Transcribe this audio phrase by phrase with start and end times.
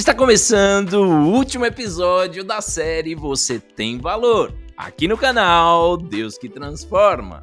[0.00, 6.48] Está começando o último episódio da série Você Tem Valor, aqui no canal Deus que
[6.48, 7.42] Transforma.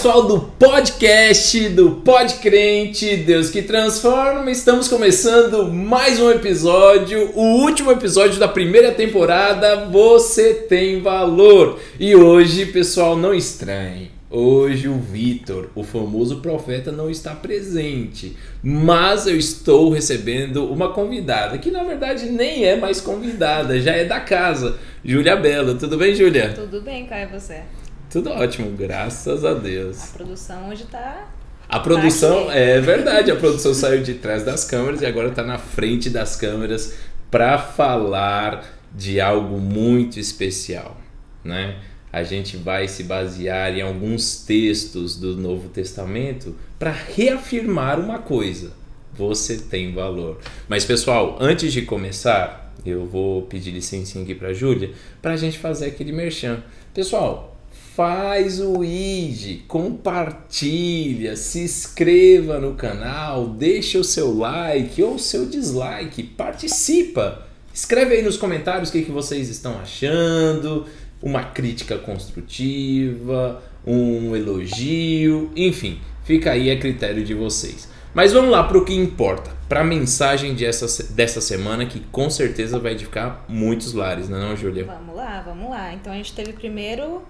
[0.00, 4.50] Pessoal do podcast do Pod Crente, Deus que Transforma.
[4.50, 9.84] Estamos começando mais um episódio, o último episódio da primeira temporada.
[9.90, 11.78] Você tem valor.
[11.98, 14.10] E hoje, pessoal, não estranhe.
[14.30, 21.58] Hoje o Vitor, o famoso profeta, não está presente, mas eu estou recebendo uma convidada,
[21.58, 25.74] que na verdade nem é mais convidada, já é da casa, Júlia Belo.
[25.76, 26.54] Tudo bem, Júlia?
[26.54, 27.64] Tudo bem, Caio, você?
[28.10, 30.02] Tudo ótimo, graças a Deus.
[30.02, 31.28] A produção hoje tá.
[31.68, 35.44] A produção, Tá é verdade, a produção saiu de trás das câmeras e agora está
[35.44, 36.96] na frente das câmeras
[37.30, 41.00] para falar de algo muito especial,
[41.44, 41.76] né?
[42.12, 48.72] A gente vai se basear em alguns textos do Novo Testamento para reafirmar uma coisa:
[49.14, 50.40] você tem valor.
[50.68, 54.90] Mas pessoal, antes de começar, eu vou pedir licença aqui para a Júlia
[55.22, 56.64] para a gente fazer aquele merchan.
[56.92, 57.59] Pessoal,
[58.00, 65.44] faz o ID, compartilha, se inscreva no canal, deixa o seu like ou o seu
[65.44, 67.46] dislike, participa.
[67.74, 70.86] Escreve aí nos comentários o que, que vocês estão achando,
[71.20, 77.86] uma crítica construtiva, um elogio, enfim, fica aí a critério de vocês.
[78.14, 82.00] Mas vamos lá para o que importa, para a mensagem de essa, dessa semana que
[82.10, 84.86] com certeza vai edificar muitos lares, não é não, Júlia?
[84.86, 85.92] Vamos lá, vamos lá.
[85.92, 87.22] Então a gente teve primeiro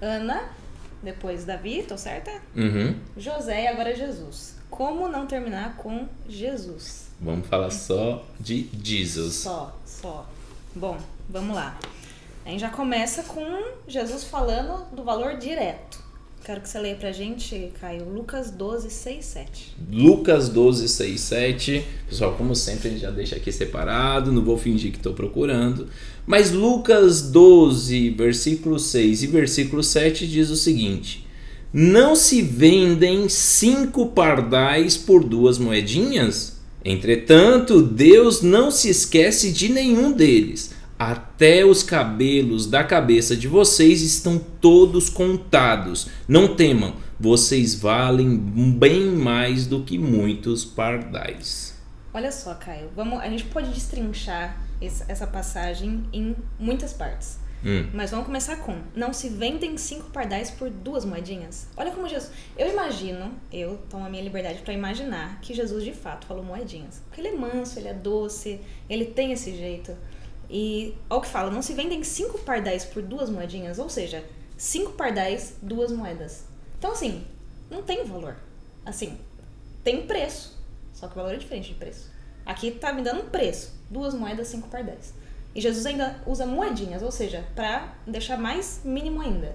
[0.00, 0.48] Ana,
[1.02, 2.30] depois Davi, tô certa?
[2.56, 2.94] Uhum.
[3.16, 4.56] José e agora Jesus.
[4.70, 7.08] Como não terminar com Jesus?
[7.20, 9.34] Vamos falar só de Jesus.
[9.34, 10.28] Só, só.
[10.74, 11.78] Bom, vamos lá.
[12.44, 13.44] A gente já começa com
[13.86, 16.04] Jesus falando do valor direto.
[16.44, 19.76] Quero que você leia pra gente, Caio, Lucas 12, 6, 7.
[19.90, 21.86] Lucas 12, 6, 7.
[22.06, 25.88] Pessoal, como sempre, a gente já deixa aqui separado, não vou fingir que estou procurando.
[26.26, 31.26] Mas Lucas 12, versículo 6 e versículo 7 diz o seguinte:
[31.72, 36.60] Não se vendem cinco pardais por duas moedinhas?
[36.82, 40.72] Entretanto, Deus não se esquece de nenhum deles.
[40.98, 46.06] Até os cabelos da cabeça de vocês estão todos contados.
[46.26, 51.74] Não temam, vocês valem bem mais do que muitos pardais.
[52.12, 54.64] Olha só, Caio, vamos, a gente pode destrinchar
[55.08, 57.38] essa passagem em muitas partes.
[57.64, 57.88] Hum.
[57.94, 61.66] Mas vamos começar com: não se vendem cinco pardais por duas moedinhas.
[61.76, 62.30] Olha como Jesus.
[62.58, 67.00] Eu imagino, eu tomo a minha liberdade para imaginar que Jesus de fato falou moedinhas.
[67.06, 69.96] Porque ele é manso, ele é doce, ele tem esse jeito.
[70.50, 73.78] E olha o que fala: não se vendem cinco pardais por duas moedinhas.
[73.78, 74.22] Ou seja,
[74.58, 76.44] cinco pardais, duas moedas.
[76.78, 77.24] Então, assim,
[77.70, 78.36] não tem valor.
[78.84, 79.18] Assim,
[79.82, 80.62] tem preço.
[80.92, 82.13] Só que o valor é diferente de preço.
[82.46, 85.14] Aqui tá me dando um preço: duas moedas, cinco pardais.
[85.54, 89.54] E Jesus ainda usa moedinhas, ou seja, para deixar mais mínimo ainda.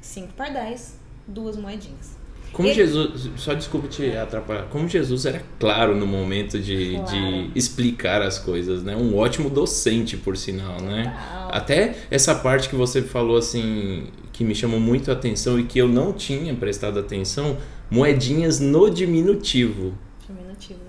[0.00, 2.16] Cinco pardais, duas moedinhas.
[2.52, 7.10] Como Ele- Jesus, só desculpa te atrapalhar, como Jesus era claro no momento de, Claro.
[7.10, 8.94] de explicar as coisas, né?
[8.96, 11.04] Um ótimo docente, por sinal, né?
[11.04, 11.48] Total.
[11.52, 15.78] Até essa parte que você falou assim, que me chamou muito a atenção e que
[15.78, 17.58] eu não tinha prestado atenção,
[17.90, 19.92] moedinhas no diminutivo.
[20.26, 20.80] Diminutivo.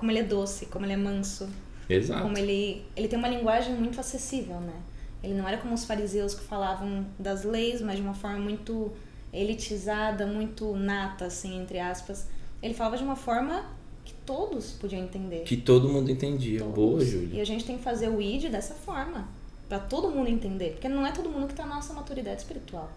[0.00, 1.46] Como ele é doce, como ele é manso,
[1.88, 2.22] Exato.
[2.22, 4.72] como ele, ele tem uma linguagem muito acessível, né?
[5.22, 8.90] Ele não era como os fariseus que falavam das leis, mas de uma forma muito
[9.30, 12.26] elitizada, muito nata, assim, entre aspas.
[12.62, 13.64] Ele falava de uma forma
[14.04, 15.42] que todos podiam entender.
[15.44, 16.64] Que todo mundo entendia.
[16.64, 17.42] Boa, E Júlia.
[17.42, 19.28] a gente tem que fazer o ID dessa forma,
[19.68, 22.90] Pra todo mundo entender, porque não é todo mundo que tá na nossa maturidade espiritual.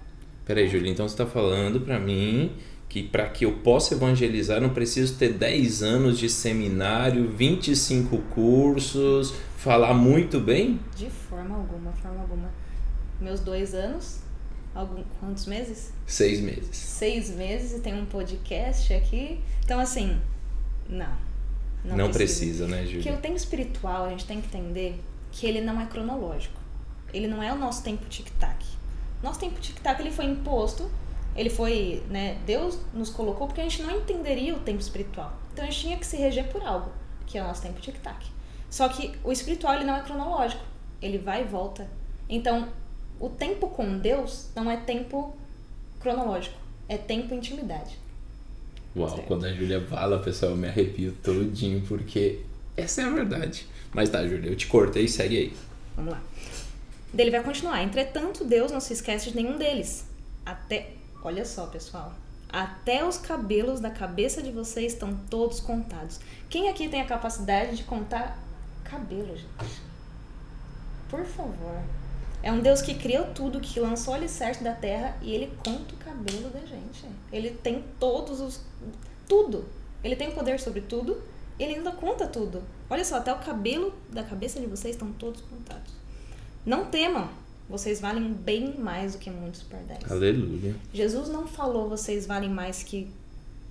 [0.43, 2.51] Peraí, Júlia, então você tá falando pra mim
[2.89, 9.33] que para que eu possa evangelizar não preciso ter 10 anos de seminário, 25 cursos,
[9.57, 10.79] falar muito bem?
[10.95, 12.49] De forma alguma, forma alguma.
[13.19, 14.19] Meus dois anos,
[14.75, 15.91] algum, quantos meses?
[16.05, 16.75] Seis meses.
[16.75, 19.39] Seis meses e tem um podcast aqui.
[19.63, 20.19] Então, assim,
[20.89, 21.23] não.
[21.83, 22.67] Não, precisa.
[22.67, 23.13] né, Porque Júlia?
[23.15, 25.01] o tempo espiritual, a gente tem que entender
[25.31, 26.59] que ele não é cronológico.
[27.13, 28.63] Ele não é o nosso tempo tic-tac.
[29.21, 30.89] Nosso tempo tic-tac, ele foi imposto,
[31.35, 35.33] ele foi, né, Deus nos colocou porque a gente não entenderia o tempo espiritual.
[35.51, 36.91] Então a gente tinha que se reger por algo,
[37.25, 38.25] que é o nosso tempo tic-tac.
[38.69, 40.63] Só que o espiritual, ele não é cronológico.
[41.01, 41.87] Ele vai e volta.
[42.27, 42.69] Então,
[43.19, 45.35] o tempo com Deus não é tempo
[45.99, 46.57] cronológico,
[46.89, 47.97] é tempo intimidade.
[48.95, 49.27] Uau, Certo.
[49.27, 52.39] quando a Júlia fala, pessoal, eu me arrepio todinho, porque
[52.75, 53.67] essa é a verdade.
[53.93, 55.53] Mas tá, Júlia, eu te cortei, segue aí.
[55.95, 56.21] Vamos lá.
[57.17, 57.83] Ele vai continuar.
[57.83, 60.05] Entretanto, Deus não se esquece de nenhum deles.
[60.45, 60.93] Até.
[61.23, 62.13] Olha só, pessoal.
[62.49, 66.19] Até os cabelos da cabeça de vocês estão todos contados.
[66.49, 68.37] Quem aqui tem a capacidade de contar
[68.83, 69.81] cabelo, gente?
[71.09, 71.81] Por favor.
[72.43, 75.95] É um Deus que criou tudo, que lançou o alicerce da terra e ele conta
[75.95, 77.05] o cabelo da gente.
[77.31, 78.61] Ele tem todos os.
[79.27, 79.65] Tudo.
[80.03, 81.23] Ele tem poder sobre tudo,
[81.57, 82.61] ele ainda conta tudo.
[82.89, 85.93] Olha só, até o cabelo da cabeça de vocês estão todos contados.
[86.65, 87.29] Não temam,
[87.69, 90.11] vocês valem bem mais do que muitos pardais.
[90.11, 90.75] Aleluia.
[90.93, 93.07] Jesus não falou vocês valem mais que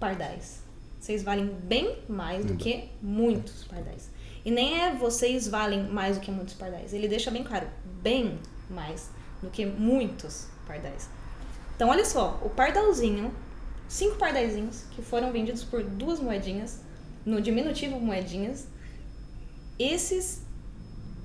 [0.00, 0.60] pardais.
[0.98, 4.10] Vocês valem bem mais do que muitos pardais.
[4.44, 6.92] E nem é vocês valem mais do que muitos pardais.
[6.92, 7.66] Ele deixa bem claro,
[8.02, 8.38] bem
[8.70, 9.10] mais
[9.42, 11.08] do que muitos pardais.
[11.74, 13.32] Então, olha só, o pardalzinho,
[13.88, 16.80] cinco pardaizinhos que foram vendidos por duas moedinhas,
[17.24, 18.66] no diminutivo moedinhas,
[19.78, 20.42] esses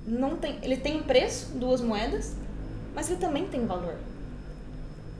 [0.06, 2.36] não tem, ele tem um preço, duas moedas,
[2.98, 3.96] mas ele também tem valor.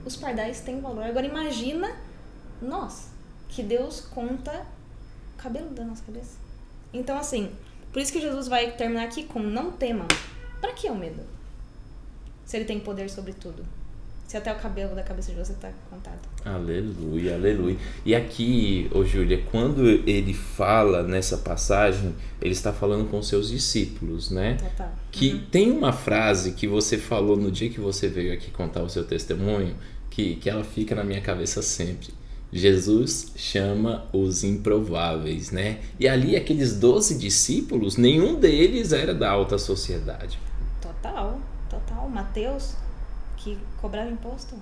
[0.05, 1.05] Os pardais têm valor.
[1.05, 1.97] Agora imagina
[2.61, 3.07] nós,
[3.49, 4.67] que Deus conta
[5.33, 6.39] o cabelo da nossa cabeça.
[6.93, 7.55] Então assim,
[7.93, 10.09] por isso que Jesus vai terminar aqui com não temam.
[10.61, 11.23] Para que o medo?
[12.45, 13.65] Se ele tem poder sobre tudo.
[14.29, 16.19] Se até o cabelo da cabeça de você está contado.
[16.45, 17.79] Aleluia, aleluia.
[18.05, 24.31] E aqui, ô Júlia, quando ele fala nessa passagem, ele está falando com seus discípulos,
[24.31, 24.59] né?
[24.61, 24.93] Total.
[25.11, 25.41] Que Uhum.
[25.51, 29.03] tem uma frase que você falou no dia que você veio aqui contar o seu
[29.03, 29.75] testemunho,
[30.11, 32.09] que, que ela fica na minha cabeça sempre.
[32.53, 35.79] Jesus chama os improváveis, né?
[35.99, 40.39] E ali aqueles doze discípulos, nenhum deles era da alta sociedade.
[40.83, 41.39] Total,
[41.71, 42.09] total.
[42.11, 42.75] Mateus,
[43.38, 44.56] que cobrava imposto.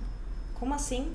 [0.54, 1.12] Como assim?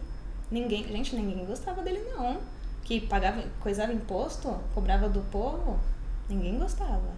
[0.49, 2.39] Ninguém, gente, ninguém gostava dele não.
[2.83, 5.79] Que pagava, coisava imposto, cobrava do povo,
[6.27, 7.09] ninguém gostava.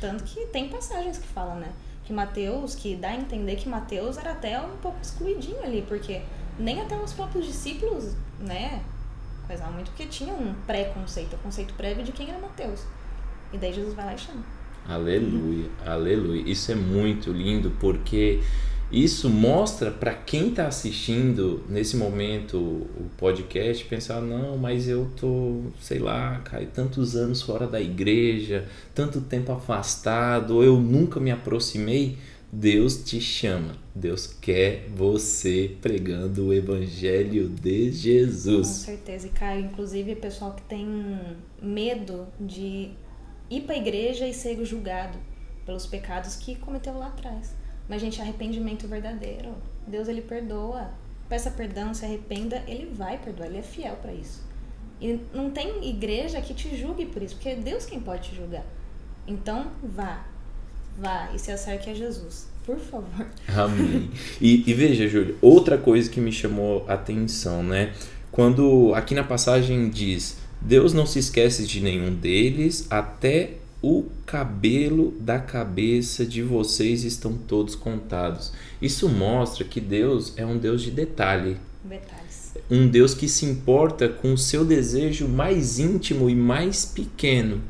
[0.00, 1.72] Tanto que tem passagens que falam, né?
[2.04, 6.22] Que Mateus, que dá a entender que Mateus era até um pouco excluidinho ali, porque
[6.58, 8.82] nem até os próprios discípulos, né,
[9.46, 12.84] coisavam muito, porque tinha um pré-conceito, um conceito prévio de quem era Mateus.
[13.52, 14.42] E daí Jesus vai lá e chama.
[14.88, 16.42] Aleluia, aleluia.
[16.50, 18.42] Isso é muito lindo porque
[18.90, 25.62] isso mostra para quem está assistindo nesse momento o podcast pensar não, mas eu tô,
[25.80, 32.18] sei lá, cara, tantos anos fora da igreja, tanto tempo afastado, eu nunca me aproximei.
[32.52, 33.76] Deus te chama.
[33.94, 38.66] Deus quer você pregando o evangelho de Com Jesus.
[38.66, 39.28] certeza.
[39.28, 41.16] E, cara, inclusive, pessoal que tem
[41.62, 42.90] medo de
[43.48, 45.16] ir pra igreja e ser julgado
[45.64, 47.54] pelos pecados que cometeu lá atrás.
[47.90, 49.52] Mas, gente, arrependimento verdadeiro.
[49.84, 50.92] Deus, ele perdoa.
[51.28, 53.48] Peça perdão, se arrependa, ele vai perdoar.
[53.48, 54.40] Ele é fiel pra isso.
[55.00, 58.36] E não tem igreja que te julgue por isso, porque é Deus quem pode te
[58.36, 58.64] julgar.
[59.26, 60.24] Então, vá.
[60.96, 62.48] Vá e se acerque a Jesus.
[62.64, 63.26] Por favor.
[63.48, 64.08] Amém.
[64.40, 67.92] E, e veja, Júlio, outra coisa que me chamou a atenção, né?
[68.30, 75.12] Quando aqui na passagem diz: Deus não se esquece de nenhum deles, até o cabelo
[75.20, 78.52] da cabeça de vocês estão todos contados.
[78.80, 82.54] Isso mostra que Deus é um Deus de detalhe, Detalhes.
[82.70, 87.62] um Deus que se importa com o seu desejo mais íntimo e mais pequeno.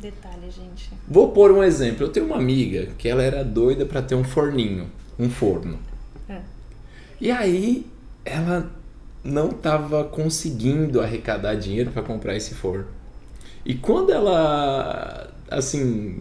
[0.00, 0.90] Detalhe, gente.
[1.08, 2.04] Vou pôr um exemplo.
[2.04, 5.78] Eu tenho uma amiga que ela era doida para ter um forninho, um forno.
[6.28, 6.40] É.
[7.20, 7.86] E aí
[8.24, 8.70] ela
[9.24, 12.86] não estava conseguindo arrecadar dinheiro para comprar esse forno.
[13.64, 16.16] E quando ela assim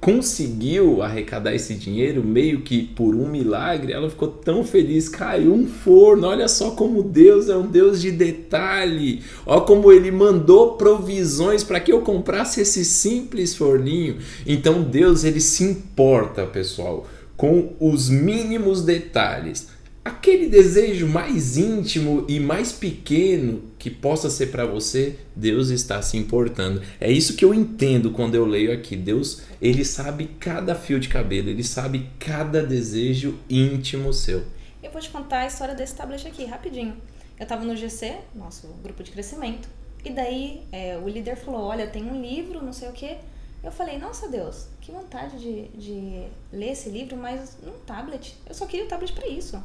[0.00, 5.66] conseguiu arrecadar esse dinheiro, meio que por um milagre, ela ficou tão feliz, caiu um
[5.66, 6.26] forno.
[6.26, 9.22] Olha só como Deus é um Deus de detalhe.
[9.44, 14.18] Olha como ele mandou provisões para que eu comprasse esse simples forninho.
[14.46, 19.68] Então Deus ele se importa, pessoal, com os mínimos detalhes.
[20.08, 26.16] Aquele desejo mais íntimo e mais pequeno que possa ser para você, Deus está se
[26.16, 26.80] importando.
[26.98, 28.96] É isso que eu entendo quando eu leio aqui.
[28.96, 34.44] Deus, ele sabe cada fio de cabelo, ele sabe cada desejo íntimo seu.
[34.82, 36.96] Eu vou te contar a história desse tablet aqui, rapidinho.
[37.38, 39.68] Eu tava no GC, nosso grupo de crescimento,
[40.02, 43.18] e daí é, o líder falou: Olha, tem um livro, não sei o quê.
[43.62, 48.34] Eu falei: Nossa Deus, que vontade de, de ler esse livro, mas num tablet.
[48.48, 49.62] Eu só queria o tablet para isso.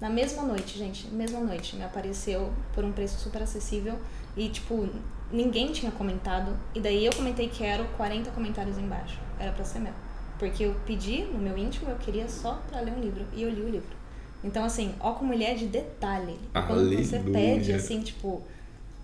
[0.00, 3.94] Na mesma noite, gente, mesma noite, me apareceu por um preço super acessível
[4.36, 4.88] e, tipo,
[5.32, 6.52] ninguém tinha comentado.
[6.74, 9.18] E daí eu comentei que era 40 comentários embaixo.
[9.38, 9.92] Era pra ser meu.
[10.38, 13.24] Porque eu pedi no meu íntimo, eu queria só pra ler um livro.
[13.34, 13.96] E eu li o livro.
[14.42, 16.36] Então, assim, ó como ele é de detalhe.
[16.52, 18.42] Quando você pede, assim, tipo,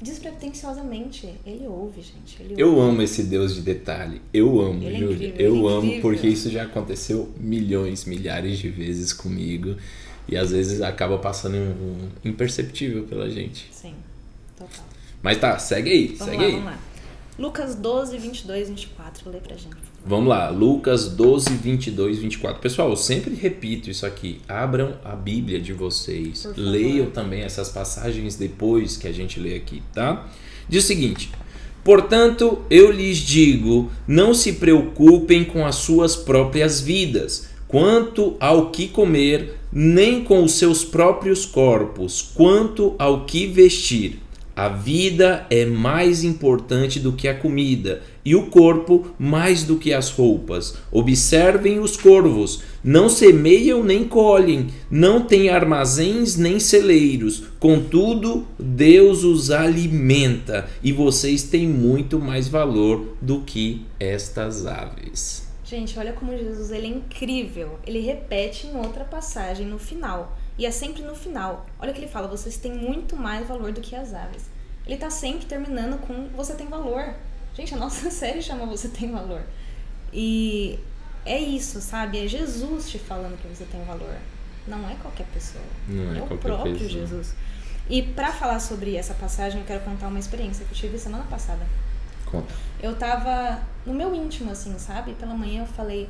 [0.02, 1.34] despretensiosamente.
[1.46, 2.42] Ele ouve, gente.
[2.42, 2.88] Ele Eu ouve.
[2.90, 4.20] amo esse Deus de detalhe.
[4.34, 5.14] Eu amo, Ele é Júlia.
[5.28, 9.76] incrível, Eu é amo porque isso já aconteceu milhões, milhares de vezes comigo.
[10.28, 13.68] E às vezes acaba passando um- imperceptível pela gente.
[13.72, 13.94] Sim,
[14.56, 14.84] total.
[15.22, 16.52] Mas tá, segue aí, Vamos segue lá, aí.
[16.52, 16.78] vamos lá.
[17.38, 19.30] Lucas 12, 22, 24.
[19.30, 19.74] Lê pra gente.
[20.04, 22.60] Vamos lá, Lucas 12, 22, 24.
[22.60, 24.40] Pessoal, eu sempre repito isso aqui.
[24.48, 26.46] Abram a Bíblia de vocês.
[26.56, 30.28] Leiam também essas passagens depois que a gente lê aqui, tá?
[30.68, 31.30] Diz o seguinte:
[31.82, 38.88] Portanto, eu lhes digo: não se preocupem com as suas próprias vidas, quanto ao que
[38.88, 44.20] comer, nem com os seus próprios corpos, quanto ao que vestir.
[44.54, 49.92] A vida é mais importante do que a comida, e o corpo mais do que
[49.92, 50.76] as roupas.
[50.92, 59.50] Observem os corvos: não semeiam nem colhem, não têm armazéns nem celeiros, contudo, Deus os
[59.50, 65.49] alimenta, e vocês têm muito mais valor do que estas aves.
[65.70, 67.78] Gente, olha como Jesus ele é incrível.
[67.86, 70.36] Ele repete em outra passagem no final.
[70.58, 71.64] E é sempre no final.
[71.78, 74.46] Olha o que ele fala: vocês têm muito mais valor do que as aves.
[74.84, 77.14] Ele tá sempre terminando com você tem valor.
[77.54, 79.42] Gente, a nossa série chama Você Tem Valor.
[80.12, 80.80] E
[81.24, 82.18] é isso, sabe?
[82.24, 84.16] É Jesus te falando que você tem valor.
[84.66, 85.62] Não é qualquer pessoa.
[85.86, 86.90] Não é o qualquer próprio pessoa.
[86.90, 87.34] Jesus.
[87.88, 91.24] E pra falar sobre essa passagem, eu quero contar uma experiência que eu tive semana
[91.30, 91.64] passada.
[92.30, 92.52] Conta.
[92.82, 95.14] Eu tava no meu íntimo, assim, sabe?
[95.14, 96.08] Pela manhã eu falei,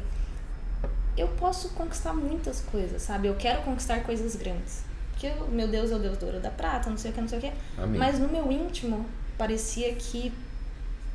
[1.17, 3.29] eu posso conquistar muitas coisas, sabe?
[3.29, 4.83] Eu quero conquistar coisas grandes.
[5.11, 7.21] Porque o meu Deus é o Deus do ouro da prata, não sei o que,
[7.21, 7.53] não sei o que.
[7.77, 7.99] Amém.
[7.99, 9.05] Mas no meu íntimo,
[9.37, 10.33] parecia que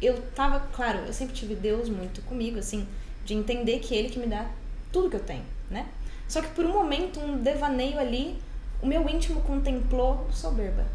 [0.01, 2.87] eu tava, claro, eu sempre tive Deus muito comigo, assim,
[3.23, 4.45] de entender que Ele que me dá
[4.91, 5.87] tudo que eu tenho, né?
[6.27, 8.39] Só que por um momento, um devaneio ali,
[8.81, 10.85] o meu íntimo contemplou soberba.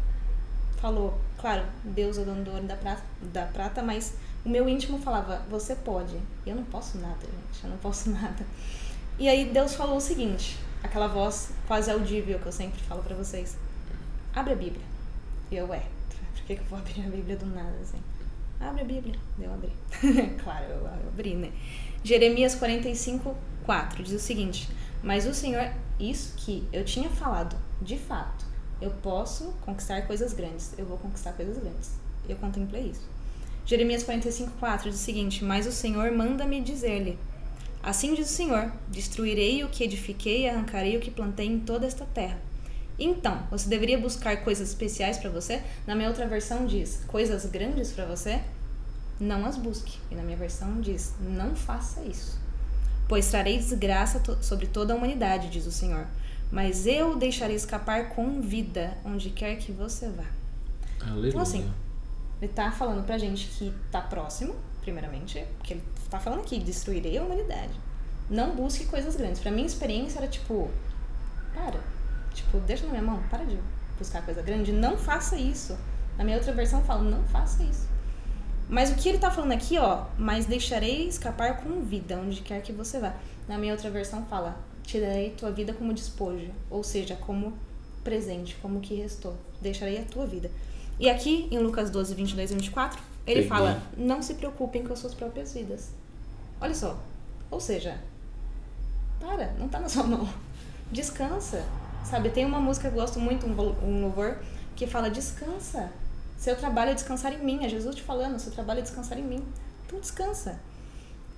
[0.77, 4.13] Falou, claro, Deus é dono do ouro da prata, da prata, mas
[4.45, 6.15] o meu íntimo falava, você pode.
[6.45, 8.45] Eu não posso nada, gente, eu não posso nada.
[9.17, 13.15] E aí Deus falou o seguinte, aquela voz quase audível que eu sempre falo pra
[13.15, 13.57] vocês.
[14.33, 14.85] Abre a Bíblia.
[15.49, 15.83] E eu, ué,
[16.35, 17.99] por que, que eu vou abrir a Bíblia do nada, assim?
[18.59, 19.15] Abre a Bíblia.
[19.39, 19.71] Eu abri.
[20.43, 21.51] claro, eu, eu abri, né?
[22.03, 24.69] Jeremias 45, 4 diz o seguinte:
[25.03, 28.45] Mas o Senhor, isso que eu tinha falado, de fato,
[28.81, 30.73] eu posso conquistar coisas grandes.
[30.77, 31.91] Eu vou conquistar coisas grandes.
[32.27, 33.07] Eu contemplei isso.
[33.65, 37.17] Jeremias 45, 4 diz o seguinte: Mas o Senhor manda-me dizer-lhe:
[37.83, 41.85] Assim diz o Senhor: Destruirei o que edifiquei e arrancarei o que plantei em toda
[41.85, 42.39] esta terra.
[42.97, 45.61] Então, você deveria buscar coisas especiais para você?
[45.87, 48.41] Na minha outra versão diz: coisas grandes para você?
[49.19, 49.99] Não as busque.
[50.09, 52.39] E na minha versão diz: não faça isso.
[53.07, 56.07] Pois trarei desgraça sobre toda a humanidade, diz o Senhor.
[56.51, 60.25] Mas eu o deixarei escapar com vida onde quer que você vá.
[61.01, 61.29] Aleluia.
[61.29, 61.73] Então, assim,
[62.41, 67.17] ele tá falando pra gente que tá próximo, primeiramente, porque ele tá falando aqui, destruirei
[67.17, 67.73] a humanidade.
[68.29, 69.39] Não busque coisas grandes.
[69.39, 70.69] Pra minha experiência era tipo,
[71.53, 71.79] para.
[72.33, 73.57] Tipo, deixa na minha mão, para de
[73.97, 74.71] buscar coisa grande.
[74.71, 75.77] Não faça isso.
[76.17, 77.87] Na minha outra versão fala, não faça isso.
[78.69, 82.61] Mas o que ele tá falando aqui, ó, mas deixarei escapar com vida, onde quer
[82.61, 83.13] que você vá.
[83.47, 87.53] Na minha outra versão fala, te darei tua vida como despojo, ou seja, como
[88.03, 89.35] presente, como que restou.
[89.61, 90.49] Deixarei a tua vida.
[90.99, 94.99] E aqui, em Lucas 12, 22 e 24, ele fala, não se preocupem com as
[94.99, 95.91] suas próprias vidas.
[96.59, 96.99] Olha só.
[97.49, 97.99] Ou seja,
[99.19, 100.27] para, não tá na sua mão.
[100.91, 101.63] Descansa.
[102.03, 104.37] Sabe, tem uma música que eu gosto muito, um louvor,
[104.75, 105.91] que fala descansa.
[106.37, 107.63] Seu trabalho é descansar em mim.
[107.63, 109.43] É Jesus te falando, seu trabalho é descansar em mim.
[109.85, 110.59] Então descansa.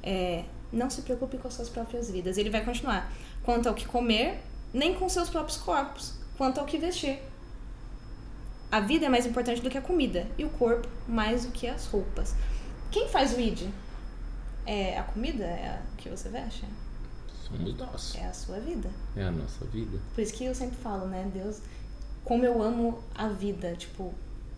[0.01, 2.37] É, não se preocupe com as suas próprias vidas.
[2.37, 3.11] Ele vai continuar.
[3.43, 4.41] Quanto ao que comer,
[4.73, 6.13] nem com seus próprios corpos.
[6.37, 7.19] Quanto ao que vestir.
[8.71, 10.27] A vida é mais importante do que a comida.
[10.37, 12.35] E o corpo mais do que as roupas.
[12.91, 13.69] Quem faz o ID?
[14.65, 15.43] É a comida?
[15.43, 16.65] É o que você veste?
[17.43, 18.15] Somos nós.
[18.15, 18.89] É a sua vida.
[19.15, 19.99] É a nossa vida.
[20.15, 21.29] Por isso que eu sempre falo, né?
[21.33, 21.59] Deus,
[22.23, 23.75] como eu amo a vida.
[23.75, 24.13] Tipo,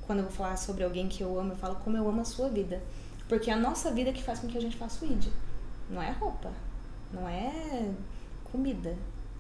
[0.05, 2.25] quando eu vou falar sobre alguém que eu amo, eu falo como eu amo a
[2.25, 2.81] sua vida.
[3.27, 5.27] Porque é a nossa vida que faz com que a gente faça o ID.
[5.89, 6.51] Não é roupa.
[7.11, 7.91] Não é
[8.55, 8.95] comida.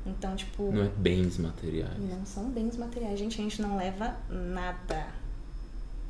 [0.05, 0.71] Então, tipo.
[0.71, 1.97] Não é bens materiais.
[1.97, 3.39] Não são bens materiais, gente.
[3.39, 5.07] A gente não leva nada.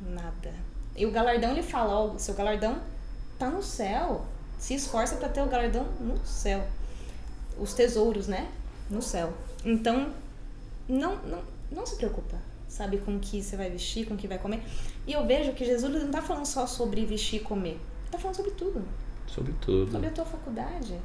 [0.00, 0.52] Nada.
[0.94, 2.78] E o galardão, ele fala, ó, seu galardão
[3.38, 4.26] tá no céu.
[4.58, 6.66] Se esforça pra ter o galardão no céu.
[7.58, 8.50] Os tesouros, né?
[8.90, 9.32] No céu.
[9.64, 10.12] Então,
[10.88, 12.36] não, não, não se preocupa,
[12.68, 14.62] sabe, com o que você vai vestir, com o que vai comer.
[15.06, 17.78] E eu vejo que Jesus não tá falando só sobre vestir e comer.
[18.02, 18.82] Ele tá falando sobre tudo.
[19.26, 19.90] Sobre tudo.
[19.90, 20.98] Sobre a tua faculdade.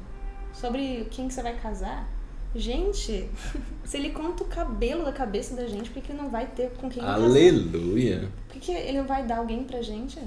[0.52, 2.08] Sobre quem que você vai casar.
[2.54, 3.28] Gente,
[3.84, 6.70] se ele conta o cabelo da cabeça da gente, por que ele não vai ter
[6.72, 7.14] com quem casar?
[7.14, 8.28] Aleluia.
[8.48, 10.18] Por que ele não vai dar alguém pra gente?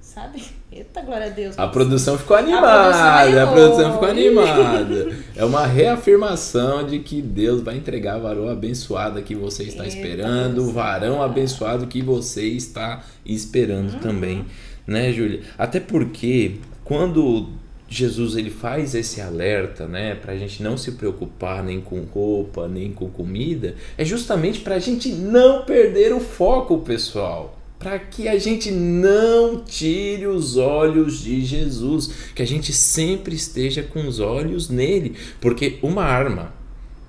[0.00, 0.42] Sabe?
[0.72, 1.58] Eita, glória a Deus.
[1.58, 5.14] A produção ficou animada, a produção ficou animada.
[5.36, 9.96] É uma reafirmação de que Deus vai entregar a varoa abençoada que você está Eita,
[9.96, 13.98] esperando, o varão abençoado que você está esperando Uhum.
[14.00, 14.46] também,
[14.86, 15.42] né, Júlia?
[15.58, 17.50] Até porque quando
[17.88, 22.92] Jesus ele faz esse alerta, né, pra gente não se preocupar nem com roupa, nem
[22.92, 27.58] com comida, é justamente pra gente não perder o foco, pessoal.
[27.78, 33.82] Para que a gente não tire os olhos de Jesus, que a gente sempre esteja
[33.82, 36.52] com os olhos nele, porque uma arma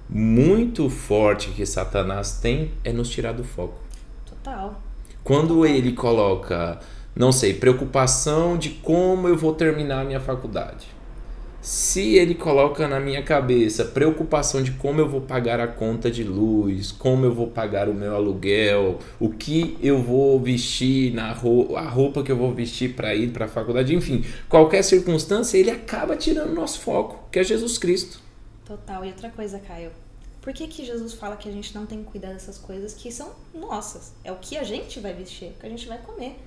[0.08, 3.80] muito forte que Satanás tem é nos tirar do foco.
[4.26, 4.82] Total.
[5.24, 6.80] Quando ele coloca,
[7.20, 10.88] não sei, preocupação de como eu vou terminar a minha faculdade.
[11.62, 16.24] Se ele coloca na minha cabeça preocupação de como eu vou pagar a conta de
[16.24, 21.80] luz, como eu vou pagar o meu aluguel, o que eu vou vestir na roupa,
[21.80, 25.72] a roupa que eu vou vestir para ir para a faculdade, enfim, qualquer circunstância, ele
[25.72, 28.22] acaba tirando nosso foco, que é Jesus Cristo.
[28.64, 29.04] Total.
[29.04, 29.92] E outra coisa, Caio.
[30.42, 33.12] Por que, que Jesus fala que a gente não tem que cuidar dessas coisas que
[33.12, 34.14] são nossas?
[34.24, 36.38] É o que a gente vai vestir, o que a gente vai comer.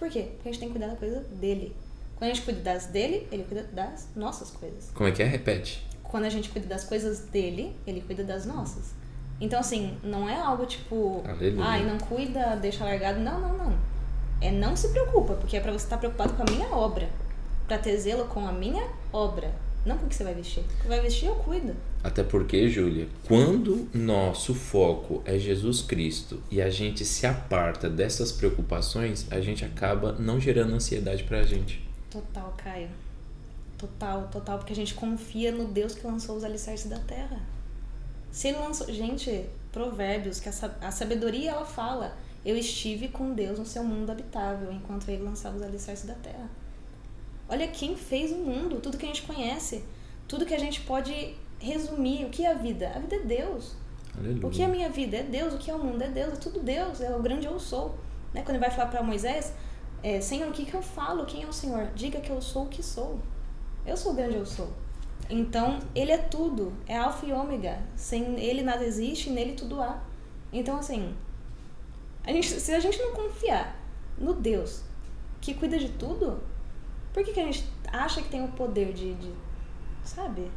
[0.00, 0.30] Por quê?
[0.34, 1.76] Porque a gente tem que cuidar da coisa dele.
[2.16, 4.90] Quando a gente cuida das dele, ele cuida das nossas coisas.
[4.94, 5.26] Como é que é?
[5.26, 5.86] Repete.
[6.02, 8.94] Quando a gente cuida das coisas dele, ele cuida das nossas.
[9.38, 11.64] Então, assim, não é algo tipo, Aleluia.
[11.64, 13.20] ai, não cuida, deixa largado.
[13.20, 13.78] Não, não, não.
[14.40, 17.10] É não se preocupa, porque é pra você estar preocupado com a minha obra.
[17.68, 19.54] Pra ter zelo com a minha obra.
[19.84, 20.62] Não com o que você vai vestir.
[20.62, 21.74] O que vai vestir, eu cuido.
[22.04, 28.30] Até porque, Júlia, quando nosso foco é Jesus Cristo e a gente se aparta dessas
[28.30, 31.82] preocupações, a gente acaba não gerando ansiedade pra gente.
[32.10, 32.88] Total, Caio.
[33.78, 37.40] Total, total, porque a gente confia no Deus que lançou os alicerces da terra.
[38.30, 38.92] Se ele lançou.
[38.92, 44.70] Gente, Provérbios, que a sabedoria ela fala: Eu estive com Deus no seu mundo habitável,
[44.72, 46.50] enquanto ele lançava os alicerces da terra.
[47.50, 49.84] Olha quem fez o mundo, tudo que a gente conhece,
[50.28, 52.24] tudo que a gente pode resumir.
[52.24, 52.92] O que é a vida?
[52.94, 53.74] A vida é Deus.
[54.16, 54.46] Aleluia.
[54.46, 55.16] O que é a minha vida?
[55.16, 55.54] É Deus.
[55.54, 56.00] O que é o mundo?
[56.02, 56.34] É Deus.
[56.34, 57.00] É tudo Deus.
[57.00, 57.96] É o grande eu sou.
[58.32, 58.42] Né?
[58.42, 59.52] Quando ele vai falar para Moisés,
[60.00, 61.26] é, Senhor, o que, que eu falo?
[61.26, 61.88] Quem é o Senhor?
[61.94, 63.18] Diga que eu sou o que sou.
[63.84, 64.68] Eu sou o grande eu sou.
[65.28, 66.72] Então, ele é tudo.
[66.86, 67.82] É alfa e ômega.
[67.96, 70.00] Sem ele nada existe, nele tudo há.
[70.52, 71.14] Então, assim,
[72.24, 73.76] a gente, se a gente não confiar
[74.18, 74.82] no Deus
[75.40, 76.40] que cuida de tudo,
[77.12, 79.30] por que, que a gente acha que tem o poder de, de
[80.04, 80.50] sabe?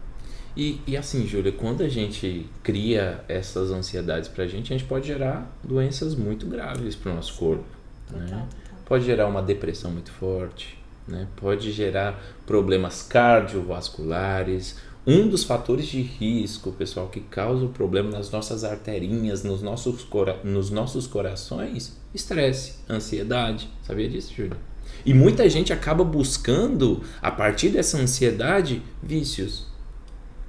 [0.56, 5.08] E, e assim, Júlia, quando a gente cria essas ansiedades pra gente, a gente pode
[5.08, 7.66] gerar doenças muito graves pro nosso corpo.
[8.08, 8.28] Total, né?
[8.28, 8.80] total.
[8.86, 11.28] Pode gerar uma depressão muito forte, né?
[11.36, 14.78] pode gerar problemas cardiovasculares.
[15.06, 20.04] Um dos fatores de risco, pessoal, que causa o problema nas nossas arterinhas, nos nossos,
[20.04, 23.70] cora nos nossos corações, estresse, ansiedade.
[23.82, 24.58] Sabia disso, Júlia?
[25.06, 29.68] E muita gente acaba buscando, a partir dessa ansiedade, vícios.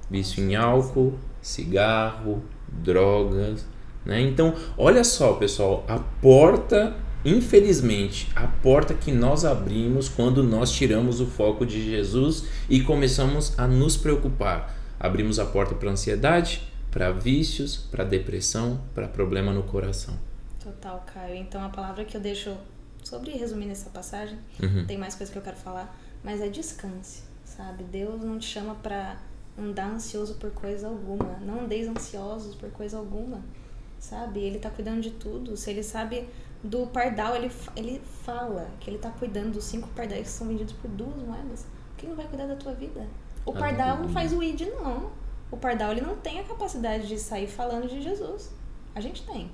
[0.09, 3.65] Vício em álcool, cigarro, drogas,
[4.05, 4.21] né?
[4.21, 11.19] Então, olha só, pessoal, a porta, infelizmente, a porta que nós abrimos quando nós tiramos
[11.19, 14.77] o foco de Jesus e começamos a nos preocupar.
[14.99, 20.17] Abrimos a porta para ansiedade, para vícios, para depressão, para problema no coração.
[20.63, 21.35] Total, Caio.
[21.35, 22.55] Então a palavra que eu deixo
[23.05, 24.85] sobre resumindo essa passagem, Uhum.
[24.85, 27.83] tem mais coisa que eu quero falar, mas é descanse, sabe?
[27.83, 29.17] Deus não te chama pra
[29.57, 31.37] andar ansioso por coisa alguma.
[31.39, 33.41] Não andeis ansiosos por coisa alguma,
[33.99, 34.39] sabe?
[34.41, 35.55] Ele tá cuidando de tudo.
[35.55, 36.27] Se ele sabe
[36.63, 40.73] do pardal, ele, ele fala que ele tá cuidando dos cinco pardais que são vendidos
[40.73, 41.65] por duas moedas.
[41.97, 43.07] Quem não vai cuidar da tua vida?
[43.45, 45.11] O pardal não faz o id, não.
[45.51, 48.51] O pardal, ele não tem a capacidade de sair falando de Jesus.
[48.95, 49.51] A gente tem.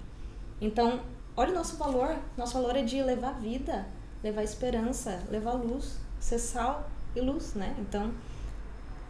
[0.62, 1.02] Então,
[1.36, 2.18] olha o nosso valor.
[2.38, 3.88] Nosso valor é de levar vida,
[4.24, 7.76] levar esperança, levar luz, ser sal e luz, né?
[7.80, 8.14] Então,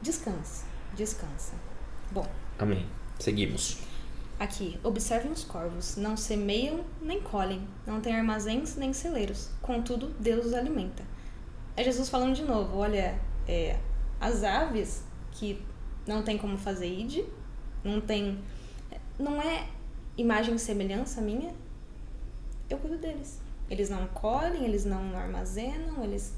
[0.02, 1.54] descanse, descansa.
[2.12, 2.26] Bom,
[2.60, 2.86] Amém.
[3.20, 3.78] Seguimos.
[4.40, 10.48] aqui, observem os corvos, não semeiam nem colhem, não têm armazéns nem celeiros, contudo, Deus
[10.48, 11.04] os alimenta.
[11.78, 13.78] É Jesus falando de novo, olha, é,
[14.20, 15.62] as aves que
[16.08, 17.24] não tem como fazer id,
[17.84, 18.40] não tem.
[19.18, 19.68] Não é
[20.18, 21.54] imagem e semelhança minha,
[22.74, 23.40] eu cuido deles.
[23.70, 26.34] Eles não colhem, eles não armazenam, eles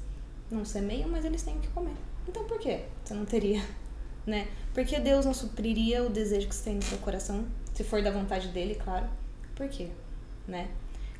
[0.50, 1.96] não semeiam, mas eles têm o que comer.
[2.28, 3.62] Então por que você não teria?
[4.26, 4.48] Né?
[4.72, 7.44] Por que Deus não supriria o desejo que você tem no seu coração,
[7.74, 9.06] se for da vontade dele, claro?
[9.54, 9.90] Por quê?
[10.48, 10.70] Né?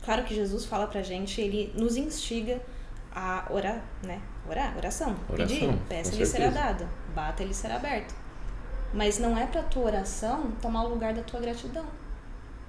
[0.02, 2.62] Claro que Jesus fala pra gente, ele nos instiga
[3.14, 4.22] a orar, né?
[4.48, 5.14] Orar, oração.
[5.28, 8.14] Oração, Pedir, peça lhe será dado, bata lhe será aberto.
[8.94, 11.84] Mas não é pra tua oração tomar o lugar da tua gratidão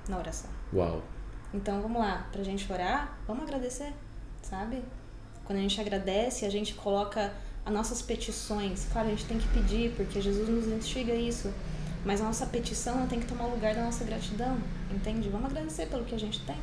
[0.10, 0.50] na oração.
[0.74, 1.02] Uau.
[1.56, 3.94] Então vamos lá, pra gente orar, vamos agradecer,
[4.42, 4.84] sabe?
[5.46, 7.34] Quando a gente agradece, a gente coloca
[7.66, 8.88] as nossas petições.
[8.92, 11.52] Claro, a gente tem que pedir, porque Jesus nos instiga isso.
[12.04, 14.58] Mas a nossa petição não tem que tomar o lugar da nossa gratidão,
[14.92, 15.30] entende?
[15.30, 16.58] Vamos agradecer pelo que a gente tem.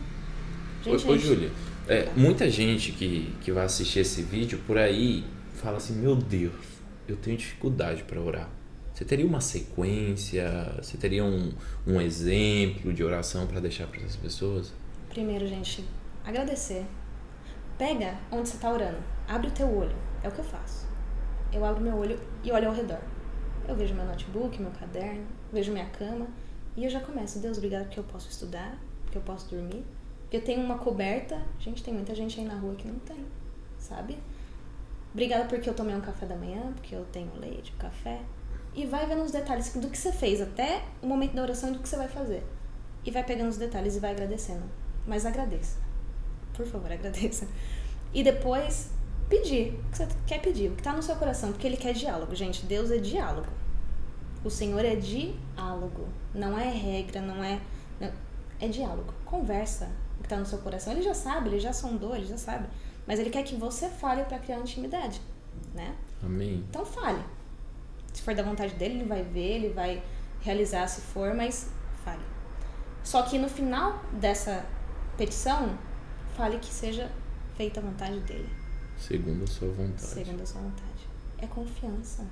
[0.85, 1.51] Gente, Ô, gente- Júlia,
[1.89, 5.25] é, muita gente que, que vai assistir esse vídeo por aí
[5.55, 6.53] fala assim: Meu Deus,
[7.09, 8.49] eu tenho dificuldade para orar.
[8.95, 10.77] Você teria uma sequência?
[10.81, 11.53] Você teria um,
[11.87, 14.73] um exemplo de oração para deixar para essas pessoas?
[15.13, 15.87] Primeiro, gente,
[16.25, 16.87] agradecer.
[17.77, 18.97] Pega onde você tá orando.
[19.29, 19.95] Abre o teu olho.
[20.23, 20.89] É o que eu faço.
[21.53, 22.99] Eu abro meu olho e olho ao redor.
[23.69, 26.27] Eu vejo meu notebook, meu caderno, vejo minha cama
[26.75, 27.41] e eu já começo.
[27.41, 29.85] Deus, obrigado porque eu posso estudar, porque eu posso dormir,
[30.23, 31.39] porque eu tenho uma coberta.
[31.59, 33.23] Gente, tem muita gente aí na rua que não tem,
[33.77, 34.17] sabe?
[35.13, 38.23] Obrigada porque eu tomei um café da manhã, porque eu tenho leite, café.
[38.75, 41.73] E vai vendo os detalhes do que você fez até o momento da oração e
[41.75, 42.43] do que você vai fazer.
[43.05, 44.81] E vai pegando os detalhes e vai agradecendo.
[45.07, 45.79] Mas agradeça.
[46.55, 47.47] Por favor, agradeça.
[48.15, 48.91] E depois,
[49.29, 51.93] pedir o que você quer pedir, o que tá no seu coração, porque ele quer
[51.95, 52.35] diálogo.
[52.35, 53.49] Gente, Deus é diálogo.
[54.45, 56.09] O Senhor é diálogo.
[56.35, 57.61] Não é regra, não é.
[58.01, 58.13] não-
[58.61, 59.13] É diálogo.
[59.25, 60.93] Conversa o que tá no seu coração.
[60.93, 62.69] Ele já sabe, ele já sondou, ele já sabe.
[63.07, 65.21] Mas ele quer que você fale para criar intimidade,
[65.75, 65.95] né?
[66.23, 66.65] Amém.
[66.71, 67.21] Então fale.
[68.13, 70.03] Se for da vontade dele, ele vai ver, ele vai
[70.43, 71.71] realizar se for, mas
[72.05, 72.21] fale.
[73.03, 74.65] Só que no final dessa
[75.17, 75.77] petição,
[76.37, 77.11] fale que seja
[77.57, 78.49] feita a vontade dele,
[78.99, 80.03] Segundo a sua vontade.
[80.03, 81.07] segundo a sua vontade.
[81.39, 82.25] É confiança,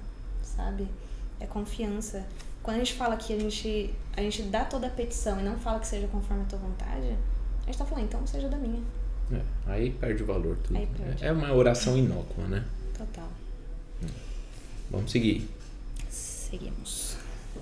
[0.43, 0.87] sabe?
[1.41, 2.25] É confiança.
[2.63, 5.59] Quando a gente fala que a gente, a gente dá toda a petição e não
[5.59, 7.17] fala que seja conforme a tua vontade,
[7.63, 8.83] a gente tá falando, então seja da minha.
[9.33, 10.77] É, aí perde o valor tudo.
[10.77, 11.25] Aí perde.
[11.25, 12.65] É uma oração inócua, né?
[12.97, 13.29] Total.
[14.91, 15.49] Vamos seguir.
[16.09, 17.17] Seguimos.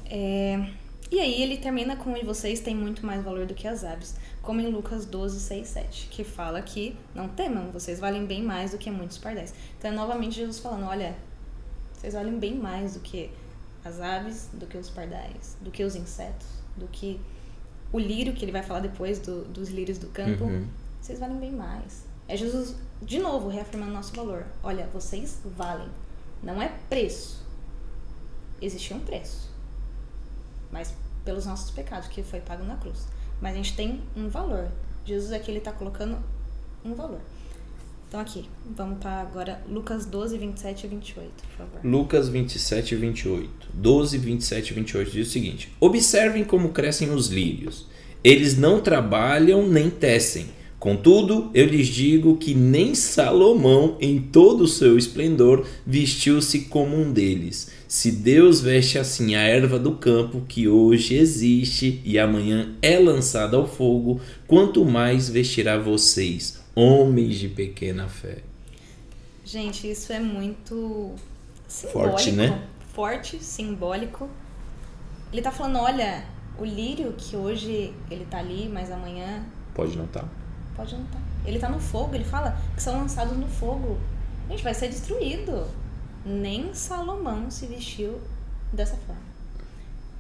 [0.06, 0.68] É,
[1.10, 4.14] E aí ele termina com e vocês têm muito mais valor do que as aves,
[4.42, 8.70] como em Lucas 12, 6, 7, que fala que não temam, vocês valem bem mais
[8.72, 9.52] do que muitos pardais.
[9.78, 11.16] Então é novamente Jesus falando, olha,
[11.92, 13.30] vocês valem bem mais do que
[13.84, 16.46] as aves, do que os pardais, do que os insetos,
[16.76, 17.20] do que
[17.92, 20.44] o lírio, que ele vai falar depois do- dos lírios do campo.
[20.44, 20.66] Uhum.
[21.00, 22.04] Vocês valem bem mais.
[22.26, 24.44] É Jesus, de novo, reafirmando nosso valor.
[24.62, 25.88] Olha, vocês valem.
[26.42, 27.42] Não é preço.
[28.60, 29.50] Existia um preço.
[30.70, 30.92] Mas
[31.24, 33.06] pelos nossos pecados, que foi pago na cruz.
[33.40, 34.68] Mas a gente tem um valor.
[35.04, 36.18] Jesus aqui, ele tá colocando
[36.84, 37.20] um valor.
[38.08, 41.80] Então aqui, vamos para agora Lucas 12, 27 e 28, por favor.
[41.84, 43.50] Lucas 27 e 28.
[43.74, 47.86] 12, 27 e 28 diz o seguinte: Observem como crescem os lírios.
[48.24, 50.46] Eles não trabalham nem tecem.
[50.78, 57.12] Contudo, eu lhes digo que nem Salomão, em todo o seu esplendor, vestiu-se como um
[57.12, 57.72] deles.
[57.88, 63.56] Se Deus veste assim a erva do campo, que hoje existe e amanhã é lançada
[63.56, 68.42] ao fogo, quanto mais vestirá vocês, homens de pequena fé.
[69.42, 71.14] Gente, isso é muito
[71.66, 72.62] Forte, simbólico, né?
[72.92, 74.28] Forte, simbólico.
[75.32, 76.24] Ele tá falando, olha,
[76.58, 79.42] o lírio que hoje ele tá ali, mas amanhã
[79.74, 80.28] Pode notar.
[80.76, 81.18] pode não tá.
[81.46, 83.98] Ele tá no fogo, ele fala que são lançados no fogo.
[84.50, 85.66] Gente, vai ser destruído.
[86.24, 88.20] Nem Salomão se vestiu
[88.72, 89.22] dessa forma.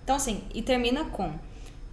[0.04, 1.38] Então, assim, e termina com: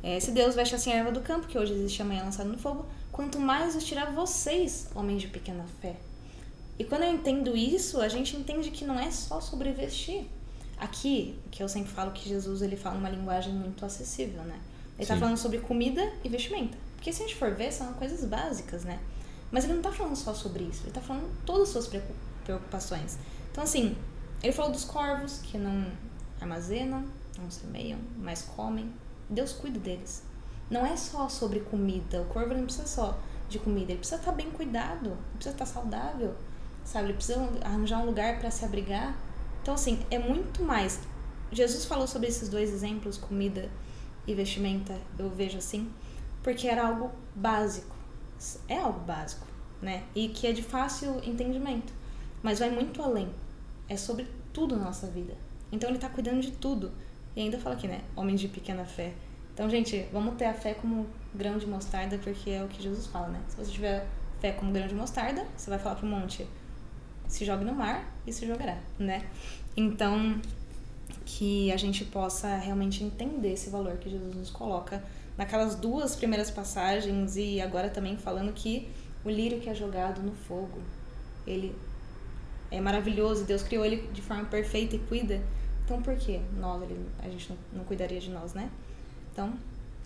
[0.01, 2.57] é, Se Deus veste assim a erva do campo, que hoje existe amanhã lançado no
[2.57, 5.95] fogo, quanto mais vestirá vocês, homens de pequena fé.
[6.77, 10.29] E quando eu entendo isso, a gente entende que não é só sobre vestir.
[10.77, 14.59] Aqui, que eu sempre falo que Jesus ele fala uma linguagem muito acessível, né?
[14.97, 15.19] Ele tá Sim.
[15.21, 16.77] falando sobre comida e vestimenta.
[16.95, 18.99] Porque se a gente for ver, são coisas básicas, né?
[19.51, 22.13] Mas ele não tá falando só sobre isso, ele tá falando todas as suas preocu-
[22.43, 23.17] preocupações.
[23.55, 23.95] Então, assim,
[24.43, 25.89] ele falou dos corvos que não
[26.41, 27.05] armazenam,
[27.37, 28.91] não semeiam, mas comem.
[29.29, 30.23] Deus cuida deles.
[30.69, 32.21] Não é só sobre comida.
[32.21, 35.65] O corvo não precisa só de comida, ele precisa estar bem cuidado, ele precisa estar
[35.65, 36.35] saudável,
[36.83, 37.05] sabe?
[37.05, 39.15] Ele precisa arranjar um lugar para se abrigar.
[39.61, 40.99] Então, assim, é muito mais.
[41.49, 43.71] Jesus falou sobre esses dois exemplos, comida
[44.27, 45.89] e vestimenta, eu vejo assim,
[46.43, 47.95] porque era algo básico.
[48.67, 49.47] É algo básico,
[49.81, 50.03] né?
[50.13, 51.93] E que é de fácil entendimento.
[52.43, 53.33] Mas vai muito além.
[53.87, 55.33] É sobre tudo na nossa vida.
[55.71, 56.91] Então ele tá cuidando de tudo.
[57.35, 58.01] E ainda fala aqui, né?
[58.15, 59.13] Homem de pequena fé.
[59.53, 63.07] Então, gente, vamos ter a fé como grão de mostarda, porque é o que Jesus
[63.07, 63.41] fala, né?
[63.47, 64.05] Se você tiver
[64.39, 66.45] fé como grão de mostarda, você vai falar pro monte,
[67.27, 69.25] se jogue no mar e se jogará, né?
[69.77, 70.41] Então,
[71.25, 75.03] que a gente possa realmente entender esse valor que Jesus nos coloca
[75.37, 78.89] naquelas duas primeiras passagens e agora também falando que
[79.23, 80.79] o lírio que é jogado no fogo,
[81.47, 81.75] ele
[82.75, 85.41] é maravilhoso, Deus criou ele de forma perfeita e cuida.
[85.83, 88.69] Então por que nós, ele, a gente não, não cuidaria de nós, né?
[89.31, 89.53] Então.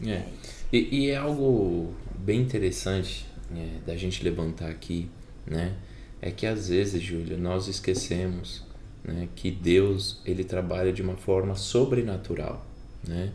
[0.05, 0.12] É.
[0.12, 0.27] é
[0.71, 5.10] e, e, é algo bem interessante é, da gente levantar aqui,
[5.45, 5.75] né?
[6.21, 8.63] É que às vezes, Júlia, nós esquecemos
[9.03, 12.65] né, que Deus ele trabalha de uma forma sobrenatural,
[13.08, 13.32] né?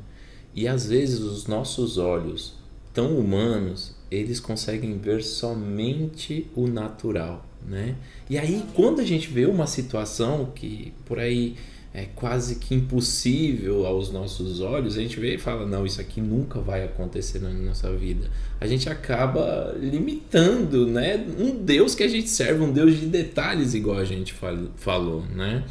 [0.54, 2.54] E às vezes os nossos olhos
[2.92, 7.94] tão humanos eles conseguem ver somente o natural, né?
[8.28, 11.56] E aí quando a gente vê uma situação que por aí
[11.94, 16.20] é quase que impossível aos nossos olhos, a gente vê e fala, não, isso aqui
[16.20, 18.28] nunca vai acontecer na nossa vida.
[18.60, 21.24] A gente acaba limitando, né?
[21.38, 24.34] Um Deus que a gente serve, um Deus de detalhes, igual a gente
[24.76, 25.62] falou, né?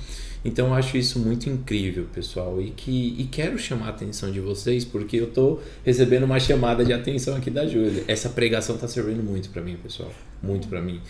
[0.45, 4.39] Então eu acho isso muito incrível, pessoal, e que e quero chamar a atenção de
[4.39, 8.03] vocês porque eu tô recebendo uma chamada de atenção aqui da Júlia.
[8.07, 11.01] Essa pregação tá servindo muito para mim, pessoal, muito para mim.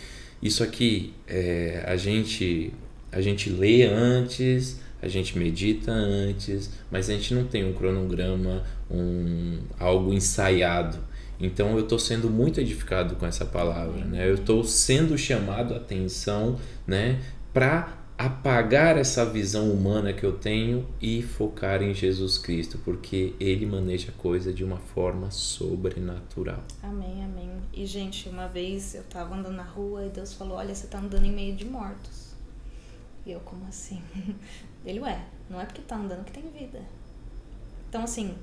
[0.43, 2.73] Isso aqui é, a gente
[3.13, 8.63] a gente lê antes, a gente medita antes, mas a gente não tem um cronograma,
[8.91, 10.99] um algo ensaiado.
[11.39, 14.27] Então eu estou sendo muito edificado com essa palavra, né?
[14.27, 17.21] Eu estou sendo chamado a atenção, né,
[17.53, 23.65] para apagar essa visão humana que eu tenho e focar em Jesus Cristo, porque ele
[23.65, 26.63] maneja a coisa de uma forma sobrenatural.
[26.81, 27.49] Amém, amém.
[27.73, 30.99] E gente, uma vez eu estava andando na rua e Deus falou: "Olha, você está
[30.99, 32.33] andando em meio de mortos".
[33.25, 34.01] E eu, como assim?
[34.85, 36.79] Ele, ué, não é porque tá andando que tem vida.
[37.89, 38.33] Então, assim,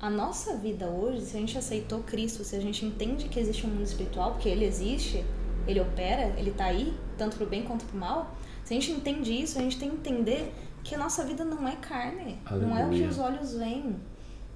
[0.00, 3.66] a nossa vida hoje, se a gente aceitou Cristo, se a gente entende que existe
[3.66, 5.22] um mundo espiritual, porque ele existe,
[5.66, 8.34] ele opera, ele tá aí, tanto pro bem quanto pro mal,
[8.70, 10.54] se a gente entende isso, a gente tem que entender
[10.84, 12.68] que a nossa vida não é carne, Aleluia.
[12.68, 13.96] não é o que os olhos veem.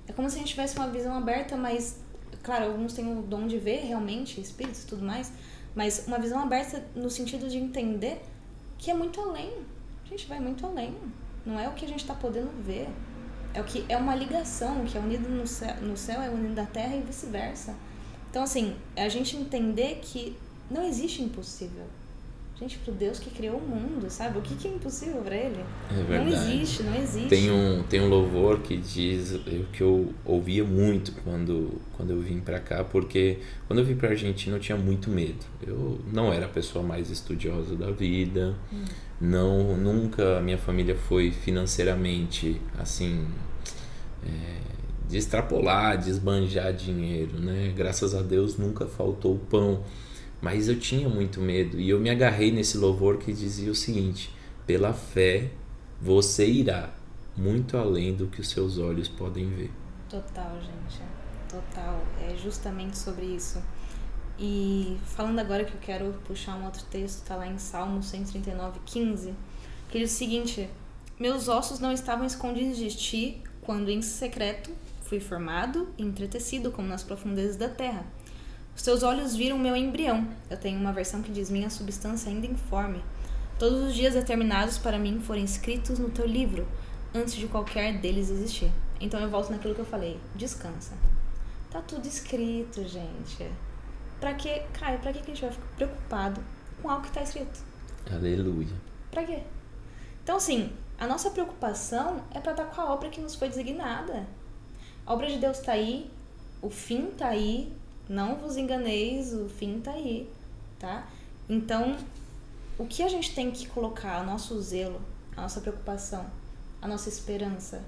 [0.07, 1.99] É como se a gente tivesse uma visão aberta, mas,
[2.41, 5.33] claro, alguns têm o dom de ver realmente, espíritos e tudo mais,
[5.75, 8.23] mas uma visão aberta no sentido de entender
[8.79, 9.53] que é muito além.
[10.05, 10.95] A gente vai muito além.
[11.45, 12.89] Não é o que a gente está podendo ver.
[13.53, 16.55] É o que é uma ligação, que é unido no céu, no céu é unido
[16.55, 17.75] da terra e vice-versa.
[18.31, 20.37] Então, assim, é a gente entender que
[20.71, 21.87] não existe impossível.
[22.59, 24.39] Gente, pro Deus que criou o mundo, sabe?
[24.39, 25.59] O que, que é impossível para ele?
[25.91, 26.31] É verdade.
[26.31, 27.29] Não existe, não existe.
[27.29, 29.41] Tem um, tem um louvor que diz
[29.73, 34.11] que eu ouvia muito quando, quando eu vim para cá, porque quando eu vim pra
[34.11, 35.45] Argentina eu tinha muito medo.
[35.67, 38.85] Eu não era a pessoa mais estudiosa da vida, hum.
[39.21, 43.27] não nunca minha família foi financeiramente assim.
[44.25, 44.75] É,
[45.09, 47.73] de extrapolar, de esbanjar dinheiro, né?
[47.77, 49.83] Graças a Deus nunca faltou pão.
[50.45, 54.31] Mas eu tinha muito medo e eu me agarrei nesse louvor que dizia o seguinte:
[54.67, 55.51] pela fé
[55.99, 56.93] você irá
[57.35, 59.71] muito além do que os seus olhos podem ver.
[60.07, 61.01] Total, gente.
[61.49, 61.99] Total.
[62.21, 63.59] É justamente sobre isso.
[64.39, 68.81] E falando agora que eu quero puxar um outro texto, tá lá em Salmo 139,
[68.85, 69.33] 15,
[69.89, 70.69] que diz o seguinte:
[71.19, 74.71] Meus ossos não estavam escondidos de ti quando em secreto
[75.05, 78.05] fui formado e entretecido como nas profundezas da terra.
[78.77, 80.27] Os teus olhos viram meu embrião.
[80.51, 83.03] Eu tenho uma versão que diz minha substância ainda informe.
[83.59, 86.67] Todos os dias determinados para mim foram escritos no teu livro,
[87.15, 88.71] antes de qualquer deles existir.
[89.01, 90.19] Então eu volto naquilo que eu falei.
[90.35, 90.95] Descansa.
[91.71, 93.49] Tá tudo escrito, gente.
[94.21, 96.41] Pra que, Caio, pra que a gente vai ficar preocupado
[96.81, 97.61] com algo que tá escrito?
[98.13, 98.75] Aleluia.
[99.11, 99.43] Pra quê?
[100.23, 104.27] Então, assim, a nossa preocupação é para estar com a obra que nos foi designada.
[105.07, 106.11] A obra de Deus tá aí,
[106.63, 107.73] o fim tá aí,
[108.09, 110.31] não vos enganeis, o fim tá aí,
[110.79, 111.07] tá?
[111.49, 111.97] Então,
[112.79, 115.01] o que a gente tem que colocar, o nosso zelo,
[115.37, 116.27] a nossa preocupação,
[116.83, 117.83] a nossa esperança,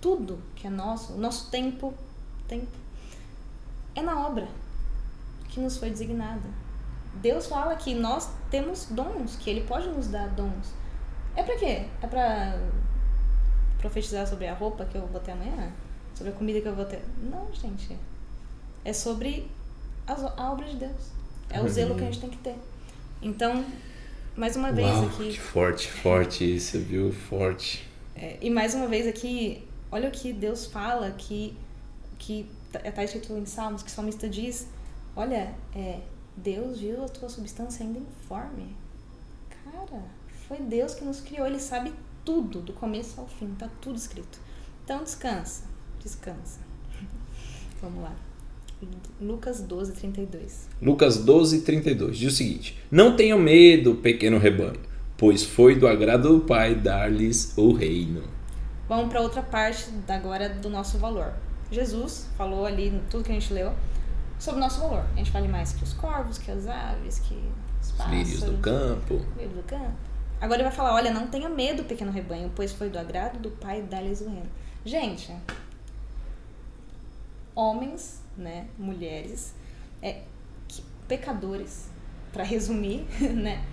[0.00, 1.94] tudo que é nosso, o nosso tempo,
[2.46, 2.66] tempo,
[3.94, 4.48] é na obra
[5.48, 6.48] que nos foi designada.
[7.14, 10.74] Deus fala que nós temos dons, que Ele pode nos dar dons.
[11.36, 11.86] É pra quê?
[12.02, 12.58] É pra
[13.78, 15.72] profetizar sobre a roupa que eu vou ter amanhã?
[16.14, 17.02] Sobre a comida que eu vou ter?
[17.18, 17.96] Não, gente
[18.84, 19.48] é sobre
[20.06, 21.14] a, obra de Deus.
[21.50, 22.56] É o zelo que a gente tem que ter.
[23.22, 23.64] Então,
[24.36, 25.30] mais uma vez Uau, aqui.
[25.30, 27.12] Que forte, forte isso, viu?
[27.12, 27.88] Forte.
[28.14, 31.56] É, e mais uma vez aqui, olha o que Deus fala, que,
[32.18, 34.68] que tá, tá escrito em Salmos, que o salmista diz:
[35.16, 36.00] Olha, é,
[36.36, 38.76] Deus viu a tua substância ainda informe.
[39.64, 40.02] Cara,
[40.46, 41.92] foi Deus que nos criou, ele sabe
[42.24, 44.38] tudo, do começo ao fim, tá tudo escrito.
[44.84, 45.64] Então descansa,
[46.00, 46.60] descansa.
[47.80, 48.14] Vamos lá.
[49.20, 50.68] Lucas 12, 32.
[50.80, 52.18] Lucas 12, 32.
[52.18, 54.80] Diz o seguinte: Não tenham medo, pequeno rebanho,
[55.16, 58.22] pois foi do agrado do Pai dar-lhes o reino.
[58.88, 61.32] Vamos para outra parte agora do nosso valor.
[61.70, 63.72] Jesus falou ali, tudo que a gente leu,
[64.38, 65.04] sobre o nosso valor.
[65.14, 67.40] A gente vale mais que os corvos, que as aves, que
[67.82, 68.18] os pássaros.
[68.18, 69.20] Lírios do campo.
[69.36, 69.92] Lírios do campo.
[70.40, 73.50] Agora ele vai falar: olha, não tenha medo, pequeno rebanho, pois foi do agrado do
[73.50, 74.50] Pai dar-lhes o reino.
[74.84, 75.32] Gente,
[77.54, 79.54] homens, né, mulheres,
[80.02, 80.22] é,
[81.08, 81.88] pecadores,
[82.32, 83.64] para resumir, né?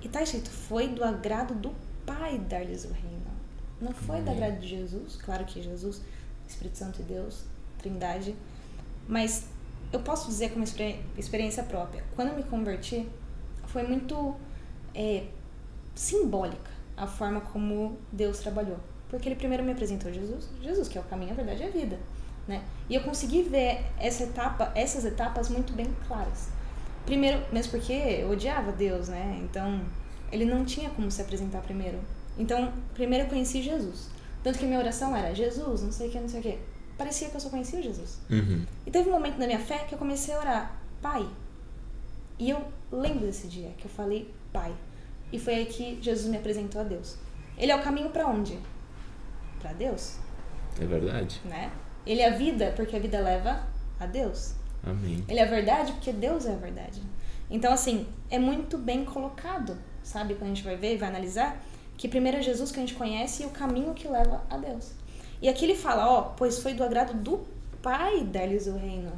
[0.00, 3.22] E tá escrito: foi do agrado do Pai dar-lhes o reino.
[3.80, 6.02] Não foi do agrado de Jesus, claro que Jesus,
[6.46, 7.44] Espírito Santo e Deus,
[7.78, 8.36] Trindade,
[9.08, 9.46] mas
[9.92, 10.64] eu posso dizer como
[11.16, 12.04] experiência própria.
[12.14, 13.08] Quando eu me converti,
[13.66, 14.36] foi muito
[14.94, 15.26] é,
[15.94, 18.78] simbólica a forma como Deus trabalhou.
[19.08, 21.70] Porque ele primeiro me apresentou Jesus, Jesus que é o caminho, a verdade e a
[21.70, 21.98] vida,
[22.46, 22.62] né?
[22.88, 26.48] E eu consegui ver essa etapa, essas etapas muito bem claras.
[27.04, 29.40] Primeiro, mesmo porque eu odiava Deus, né?
[29.42, 29.80] Então,
[30.30, 31.98] ele não tinha como se apresentar primeiro.
[32.38, 34.10] Então, primeiro eu conheci Jesus.
[34.42, 36.58] Tanto que minha oração era Jesus, não sei o que, não sei o que.
[36.96, 38.20] Parecia que eu só conhecia Jesus.
[38.30, 38.64] Uhum.
[38.86, 41.28] E teve um momento na minha fé que eu comecei a orar, Pai.
[42.38, 44.74] E eu lembro desse dia que eu falei, Pai.
[45.32, 47.16] E foi aí que Jesus me apresentou a Deus.
[47.56, 48.58] Ele é o caminho para onde?
[49.60, 50.18] Para Deus.
[50.80, 51.40] É verdade.
[51.44, 51.70] Né?
[52.06, 53.62] Ele é a vida porque a vida leva
[53.98, 54.54] a Deus.
[54.84, 55.24] Amém.
[55.28, 57.00] Ele é a verdade porque Deus é a verdade.
[57.50, 60.34] Então, assim, é muito bem colocado, sabe?
[60.34, 61.62] Quando a gente vai ver e vai analisar,
[61.96, 64.92] que primeiro é Jesus que a gente conhece e o caminho que leva a Deus.
[65.40, 67.40] E aqui ele fala, ó, pois foi do agrado do
[67.82, 69.12] Pai dar-lhes o reino.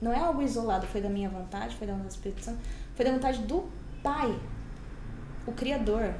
[0.00, 2.58] Não é algo isolado, foi da minha vontade, foi da vontade do Espírito Santo,
[2.94, 3.64] foi da vontade do
[4.02, 4.36] Pai
[5.46, 6.14] o Criador,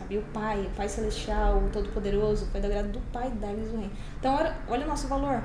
[0.00, 0.18] sabe?
[0.18, 3.92] O Pai, o Pai Celestial, o Todo-Poderoso, foi da graça do Pai dar-lhes o reino.
[4.18, 5.42] Então, olha, olha o nosso valor.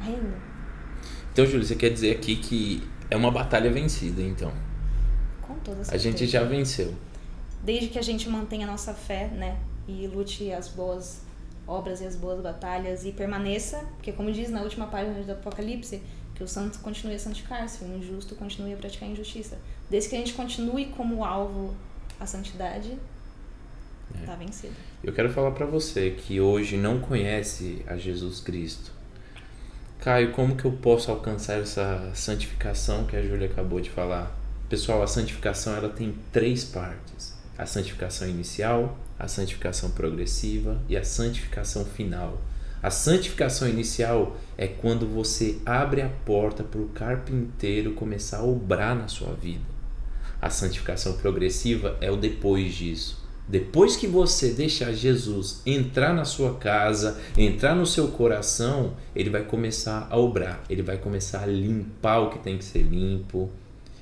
[0.00, 0.34] Reino.
[1.32, 4.52] Então, Júlio, você quer dizer aqui que é uma batalha vencida, então?
[5.42, 5.94] Com toda certeza.
[5.94, 6.94] A gente já venceu.
[7.62, 9.58] Desde que a gente mantenha a nossa fé, né?
[9.86, 11.22] E lute as boas
[11.66, 16.02] obras e as boas batalhas e permaneça, porque como diz na última página do Apocalipse,
[16.34, 19.58] que o santo continue a santificar-se, o injusto continue a praticar a injustiça.
[19.88, 21.74] Desde que a gente continue como alvo
[22.18, 22.98] a santidade,
[24.22, 24.26] é.
[24.26, 24.74] tá vencido.
[25.02, 28.90] Eu quero falar para você que hoje não conhece a Jesus Cristo.
[30.00, 34.36] Caio, como que eu posso alcançar essa santificação que a Júlia acabou de falar?
[34.68, 41.04] Pessoal, a santificação ela tem três partes: a santificação inicial, a santificação progressiva e a
[41.04, 42.40] santificação final.
[42.82, 48.96] A santificação inicial é quando você abre a porta para o carpinteiro começar a obrar
[48.96, 49.62] na sua vida.
[50.40, 53.21] A santificação progressiva é o depois disso.
[53.48, 59.44] Depois que você deixar Jesus entrar na sua casa, entrar no seu coração, ele vai
[59.44, 63.50] começar a obrar, ele vai começar a limpar o que tem que ser limpo,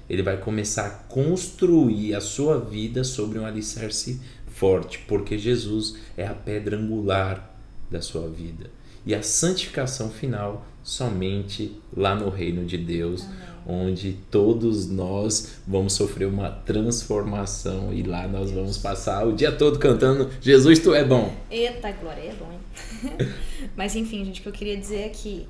[0.08, 6.26] ele vai começar a construir a sua vida sobre um alicerce forte, porque Jesus é
[6.26, 7.56] a pedra angular
[7.90, 8.70] da sua vida.
[9.06, 13.36] E a santificação final somente lá no reino de Deus, Amém.
[13.66, 19.78] Onde todos nós vamos sofrer uma transformação e lá nós vamos passar o dia todo
[19.78, 21.34] cantando Jesus, tu é bom.
[21.50, 23.28] Eita, glória, é bom, hein?
[23.76, 25.46] Mas enfim, gente, o que eu queria dizer é que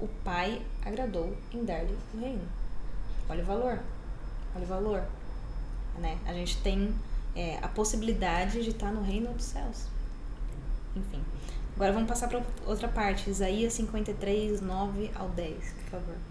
[0.00, 2.42] o Pai agradou em dar-lhe o reino.
[3.28, 3.78] Olha o valor,
[4.54, 5.02] olha o valor.
[5.98, 6.16] Né?
[6.26, 6.94] A gente tem
[7.34, 9.86] é, a possibilidade de estar no reino dos céus.
[10.96, 11.22] Enfim.
[11.74, 15.77] Agora vamos passar para outra parte, Isaías 53, 9 ao 10, por favor.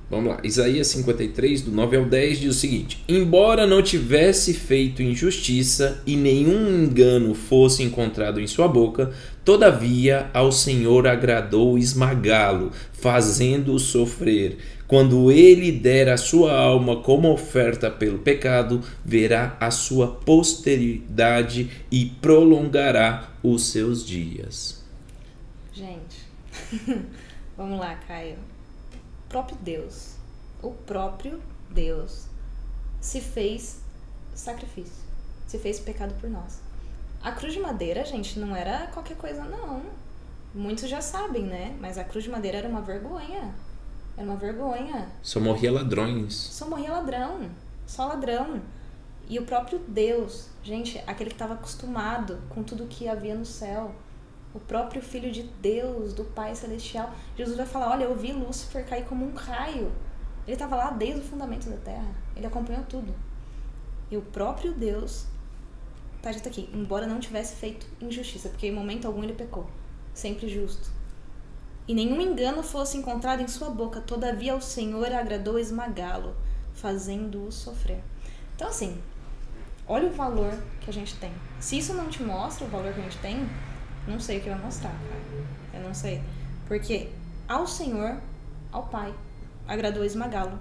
[0.10, 5.04] Vamos lá, Isaías 53, do 9 ao 10 diz o seguinte: Embora não tivesse feito
[5.04, 9.12] injustiça e nenhum engano fosse encontrado em sua boca,
[9.44, 14.58] todavia ao Senhor agradou esmagá-lo, fazendo-o sofrer.
[14.88, 22.06] Quando ele der a sua alma como oferta pelo pecado, verá a sua posteridade e
[22.22, 24.82] prolongará os seus dias.
[25.74, 26.26] Gente,
[27.58, 28.38] vamos lá, Caio.
[29.28, 30.16] O próprio Deus,
[30.64, 32.28] o próprio Deus
[33.02, 33.82] se fez
[34.34, 35.04] sacrifício,
[35.46, 36.62] se fez pecado por nós.
[37.22, 39.82] A cruz de madeira, gente, não era qualquer coisa, não.
[40.56, 41.76] Muitos já sabem, né?
[41.82, 43.54] Mas a cruz de madeira era uma vergonha.
[44.16, 45.10] Era uma vergonha.
[45.22, 46.34] Só morria ladrões.
[46.34, 47.50] Só morria ladrão.
[47.86, 48.62] Só ladrão.
[49.28, 53.94] E o próprio Deus, gente, aquele que estava acostumado com tudo que havia no céu,
[54.54, 57.12] o próprio Filho de Deus, do Pai Celestial.
[57.36, 59.92] Jesus vai falar: Olha, eu vi Lúcifer cair como um raio.
[60.46, 62.16] Ele estava lá desde o fundamento da terra.
[62.36, 63.14] Ele acompanhou tudo.
[64.10, 65.26] E o próprio Deus,
[66.22, 69.70] tá dito aqui, embora não tivesse feito injustiça, porque em momento algum ele pecou,
[70.14, 70.90] sempre justo.
[71.86, 76.36] E nenhum engano fosse encontrado em sua boca, todavia o Senhor agradou esmagá-lo,
[76.74, 78.02] fazendo-o sofrer.
[78.56, 79.02] Então, assim,
[79.86, 81.32] olha o valor que a gente tem.
[81.60, 83.50] Se isso não te mostra o valor que a gente tem,
[84.08, 85.48] não sei o que vai mostrar, cara.
[85.74, 86.22] Eu não sei.
[86.68, 87.10] Porque
[87.48, 88.20] ao Senhor,
[88.72, 89.14] ao Pai,
[89.68, 90.58] agradou esmagá-lo,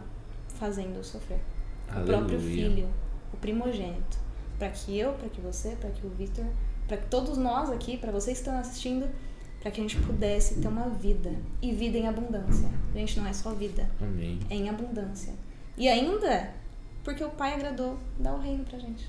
[0.49, 1.41] fazendo-o sofrer.
[1.89, 2.03] Aleluia.
[2.03, 2.89] O próprio filho,
[3.33, 4.19] o primogênito,
[4.59, 6.47] para que eu, para que você, para que o Victor,
[6.87, 9.09] para que todos nós aqui, para vocês que estão assistindo,
[9.61, 12.69] para que a gente pudesse ter uma vida e vida em abundância.
[12.95, 14.39] Gente, não é só vida, Amém.
[14.49, 15.33] é em abundância.
[15.77, 16.55] E ainda
[17.03, 19.09] porque o Pai agradou dar o reino pra gente.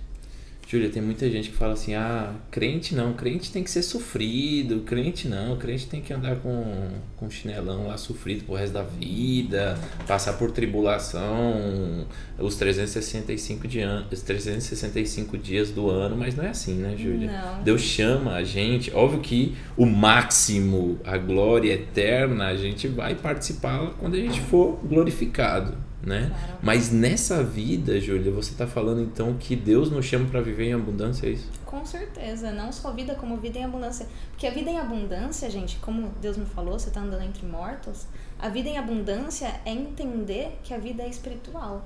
[0.67, 4.81] Júlia, tem muita gente que fala assim: ah, crente não, crente tem que ser sofrido,
[4.81, 9.79] crente não, crente tem que andar com, com chinelão lá sofrido pro resto da vida,
[10.05, 12.05] passar por tribulação
[12.37, 17.31] os 365, dia, os 365 dias do ano, mas não é assim, né, Júlia?
[17.31, 17.63] Não.
[17.63, 23.93] Deus chama a gente, óbvio que o máximo, a glória eterna, a gente vai participar
[23.99, 25.86] quando a gente for glorificado.
[26.01, 26.27] Né?
[26.29, 26.59] Claro.
[26.61, 30.73] Mas nessa vida, Júlia, você está falando então que Deus nos chama para viver em
[30.73, 31.49] abundância, é isso?
[31.65, 34.07] Com certeza, não só vida como vida em abundância.
[34.29, 38.05] Porque a vida em abundância, gente, como Deus me falou, você tá andando entre mortos,
[38.39, 41.83] a vida em abundância é entender que a vida é espiritual.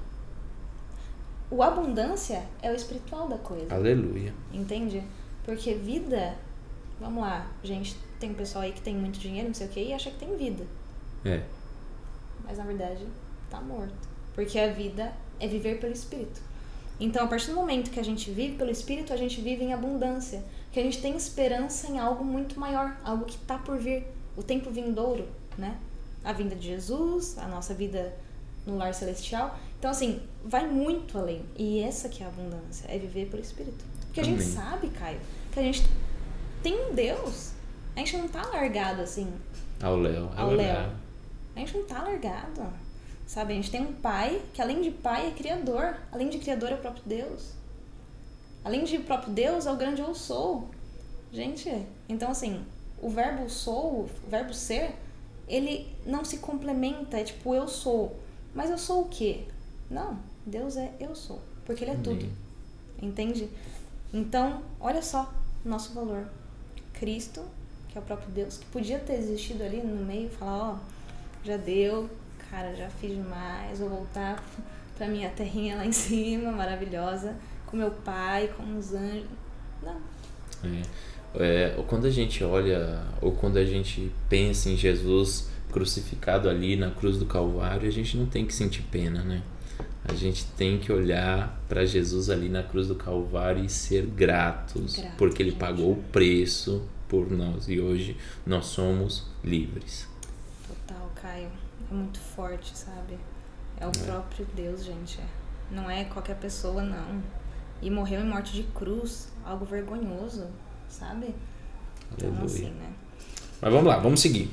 [1.49, 3.74] O abundância é o espiritual da coisa.
[3.74, 4.34] Aleluia.
[4.53, 5.03] Entende?
[5.43, 6.36] Porque vida,
[6.99, 9.82] vamos lá, gente, tem um pessoal aí que tem muito dinheiro, não sei o que,
[9.82, 10.66] e acha que tem vida.
[11.26, 11.41] É.
[12.45, 13.05] Mas na verdade,
[13.52, 14.10] tá morto.
[14.34, 16.41] Porque a vida é viver pelo espírito.
[16.99, 19.74] Então, a partir do momento que a gente vive pelo espírito, a gente vive em
[19.74, 20.43] abundância.
[20.72, 24.06] Que a gente tem esperança em algo muito maior, algo que tá por vir,
[24.38, 25.28] o tempo vindouro,
[25.58, 25.78] né?
[26.24, 28.16] A vinda de Jesus, a nossa vida
[28.66, 29.58] no lar celestial.
[29.80, 31.43] Então, assim, vai muito além.
[31.58, 33.84] E essa que é a abundância, é viver pelo espírito.
[34.06, 34.54] Porque a gente Amém.
[34.54, 35.20] sabe, Caio,
[35.52, 35.84] que a gente
[36.62, 37.52] tem um Deus.
[37.95, 39.34] A gente não tá largado assim,
[39.82, 40.30] Ao Léo.
[40.38, 40.91] Ao Léo.
[41.56, 42.62] a gente não tá largado.
[43.32, 45.95] Sabe, a gente tem um pai que além de pai é criador.
[46.11, 47.53] Além de criador é o próprio Deus.
[48.61, 50.67] Além de próprio Deus é o grande eu sou.
[51.32, 52.61] Gente, então assim,
[53.01, 54.95] o verbo sou, o verbo ser,
[55.47, 58.19] ele não se complementa, é tipo eu sou.
[58.53, 59.45] Mas eu sou o quê?
[59.89, 62.29] Não, Deus é eu sou, porque ele é tudo.
[63.01, 63.49] Entende?
[64.13, 66.27] Então, olha só o nosso valor.
[66.91, 67.41] Cristo,
[67.88, 70.77] que é o próprio Deus, que podia ter existido ali no meio falar, ó,
[71.45, 72.09] já deu,
[72.52, 74.43] cara, já fiz demais, vou voltar
[74.97, 77.36] pra minha terrinha lá em cima, maravilhosa,
[77.66, 79.26] com meu pai, com os anjos.
[79.82, 79.97] Não.
[80.64, 80.82] É.
[81.34, 86.91] É, quando a gente olha, ou quando a gente pensa em Jesus crucificado ali na
[86.91, 89.41] cruz do Calvário, a gente não tem que sentir pena, né?
[90.04, 94.97] A gente tem que olhar para Jesus ali na cruz do Calvário e ser gratos,
[94.97, 95.60] Grato, porque ele gente.
[95.60, 100.08] pagou o preço por nós e hoje nós somos livres.
[100.68, 101.70] Total, Caio.
[101.91, 103.17] É muito forte, sabe?
[103.77, 105.19] É o próprio Deus, gente.
[105.69, 107.21] Não é qualquer pessoa, não.
[107.81, 110.47] E morreu em morte de cruz, algo vergonhoso,
[110.87, 111.35] sabe?
[112.13, 112.93] Então, assim, né?
[113.61, 114.49] Mas vamos lá, vamos seguir.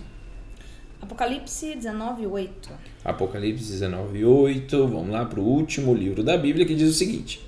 [1.00, 2.70] Apocalipse 19, 8.
[3.04, 4.88] Apocalipse 19, 8.
[4.88, 7.40] Vamos lá para o último livro da Bíblia que diz o seguinte: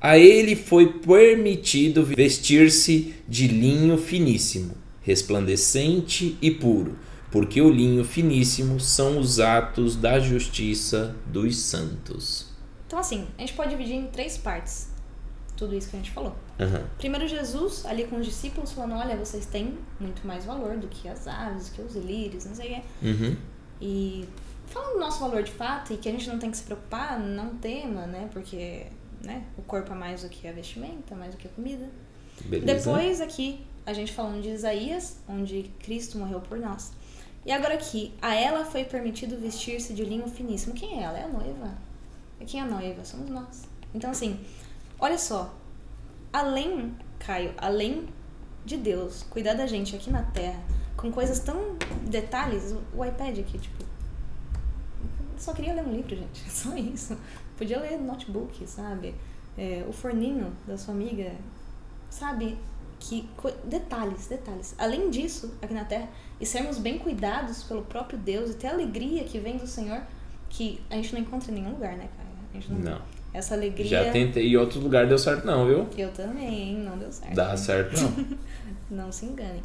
[0.00, 6.96] A ele foi permitido vestir-se de linho finíssimo, resplandecente e puro,
[7.32, 12.52] porque o linho finíssimo são os atos da justiça dos santos.
[12.86, 14.92] Então, assim, a gente pode dividir em três partes
[15.56, 16.34] tudo isso que a gente falou.
[16.58, 16.84] Aham.
[16.98, 21.08] Primeiro, Jesus, ali com os discípulos, falando: Olha, vocês têm muito mais valor do que
[21.08, 22.82] as aves, do que os lírios, não sei o quê.
[23.02, 23.36] Uhum.
[23.80, 24.28] E
[24.66, 27.18] falando do nosso valor de fato e que a gente não tem que se preocupar,
[27.18, 28.28] não tema, né?
[28.32, 28.86] Porque
[29.22, 31.88] né, o corpo é mais do que a vestimenta, mais do que a comida.
[32.44, 32.90] Beleza.
[32.90, 36.92] Depois aqui, a gente falando de Isaías, onde Cristo morreu por nós.
[37.44, 40.74] E agora aqui, a ela foi permitido vestir-se de linho finíssimo.
[40.74, 41.18] Quem é ela?
[41.18, 41.74] É a noiva.
[42.40, 43.04] E quem é a noiva?
[43.04, 43.68] Somos nós.
[43.92, 44.40] Então, assim,
[44.98, 45.52] olha só.
[46.32, 48.08] Além, Caio, além
[48.64, 50.62] de Deus cuidar da gente aqui na Terra,
[50.96, 51.76] com coisas tão
[52.08, 53.84] detalhes, o iPad aqui, tipo.
[55.36, 56.40] Só queria ler um livro, gente.
[56.48, 57.18] Só isso.
[57.58, 59.14] Podia ler notebook, sabe?
[59.58, 61.32] É, o forninho da sua amiga,
[62.08, 62.56] sabe?
[63.04, 63.28] Que
[63.64, 64.76] detalhes, detalhes.
[64.78, 66.08] Além disso, aqui na Terra,
[66.40, 70.02] e sermos bem cuidados pelo próprio Deus e ter a alegria que vem do Senhor,
[70.48, 72.28] que a gente não encontra em nenhum lugar, né, cara?
[72.50, 72.92] A gente não.
[72.92, 73.02] Não.
[73.34, 74.04] Essa alegria.
[74.04, 75.88] Já tentei em outro lugar, deu certo não, viu?
[75.98, 77.34] Eu também, não deu certo.
[77.34, 78.38] Dá certo não.
[79.04, 79.62] Não se enganem.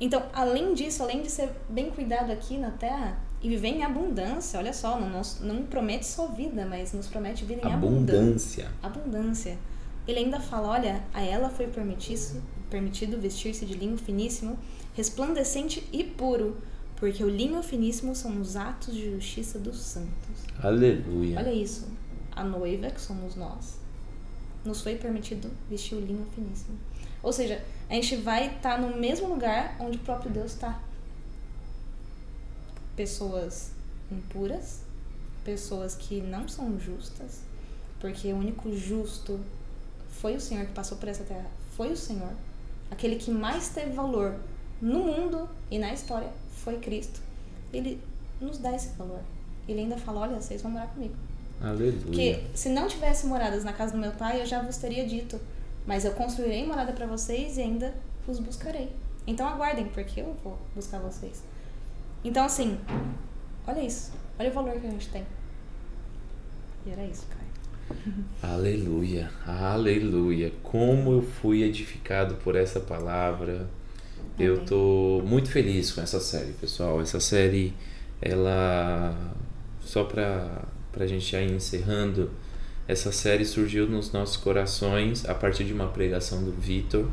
[0.00, 4.58] Então, além disso, além de ser bem cuidado aqui na Terra e viver em abundância,
[4.58, 8.70] olha só, não, não promete só vida, mas nos promete vida em abundância.
[8.82, 8.98] Abundância.
[9.04, 9.58] Abundância.
[10.06, 14.58] Ele ainda fala, olha, a ela foi permitido, permitido vestir-se de linho finíssimo,
[14.94, 16.56] resplandecente e puro,
[16.96, 20.44] porque o linho finíssimo são os atos de justiça dos santos.
[20.62, 21.38] Aleluia.
[21.38, 21.88] Olha isso.
[22.34, 23.78] A noiva, que somos nós,
[24.64, 26.78] nos foi permitido vestir o linho finíssimo.
[27.22, 30.80] Ou seja, a gente vai estar no mesmo lugar onde o próprio Deus está.
[32.94, 33.72] Pessoas
[34.10, 34.82] impuras,
[35.44, 37.40] pessoas que não são justas,
[38.00, 39.40] porque o único justo
[40.20, 41.46] foi o Senhor que passou por essa terra,
[41.76, 42.32] foi o Senhor.
[42.90, 44.36] Aquele que mais teve valor
[44.80, 47.20] no mundo e na história foi Cristo.
[47.72, 48.00] Ele
[48.40, 49.20] nos dá esse valor.
[49.66, 51.14] Ele ainda fala: Olha, vocês vão morar comigo.
[51.60, 52.00] Aleluia.
[52.00, 55.40] Porque se não tivesse moradas na casa do meu pai, eu já vos teria dito.
[55.86, 57.94] Mas eu construirei morada para vocês e ainda
[58.26, 58.90] os buscarei.
[59.26, 61.42] Então aguardem, porque eu vou buscar vocês.
[62.22, 62.78] Então, assim,
[63.66, 64.12] olha isso.
[64.38, 65.24] Olha o valor que a gente tem.
[66.86, 67.43] E era isso, cara.
[68.42, 70.52] Aleluia, aleluia.
[70.62, 73.68] Como eu fui edificado por essa palavra.
[74.38, 74.66] Eu Amém.
[74.66, 77.00] tô muito feliz com essa série, pessoal.
[77.00, 77.72] Essa série,
[78.20, 79.34] ela.
[79.80, 80.62] Só pra,
[80.92, 82.30] pra gente já ir encerrando,
[82.88, 87.06] essa série surgiu nos nossos corações a partir de uma pregação do Vitor.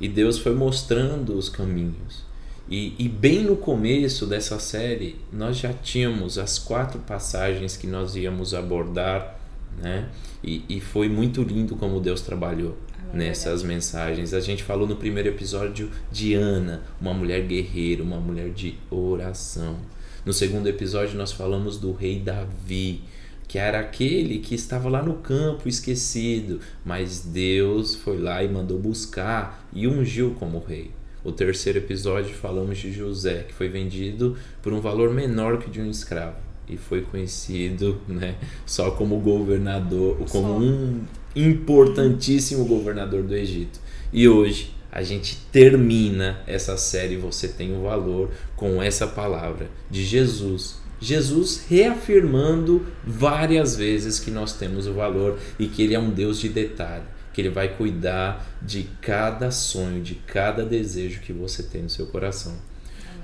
[0.00, 2.24] E Deus foi mostrando os caminhos.
[2.70, 8.14] E, e bem no começo dessa série, nós já tínhamos as quatro passagens que nós
[8.14, 9.37] íamos abordar,
[9.80, 10.08] né?
[10.42, 12.76] E, e foi muito lindo como Deus trabalhou
[13.10, 14.34] Amém, nessas mensagens.
[14.34, 19.78] A gente falou no primeiro episódio de Ana, uma mulher guerreira, uma mulher de oração.
[20.24, 23.02] No segundo episódio, nós falamos do rei Davi,
[23.46, 28.78] que era aquele que estava lá no campo esquecido, mas Deus foi lá e mandou
[28.78, 30.90] buscar e ungiu como rei.
[31.24, 35.80] O terceiro episódio falamos de José, que foi vendido por um valor menor que de
[35.80, 38.34] um escravo e foi conhecido, né,
[38.66, 40.58] só como governador, como Só.
[40.58, 41.00] um
[41.34, 43.80] importantíssimo governador do Egito.
[44.12, 50.04] E hoje a gente termina essa série Você tem um valor com essa palavra de
[50.04, 50.78] Jesus.
[51.00, 56.40] Jesus reafirmando várias vezes que nós temos o valor e que ele é um Deus
[56.40, 61.82] de detalhe, que ele vai cuidar de cada sonho, de cada desejo que você tem
[61.82, 62.56] no seu coração.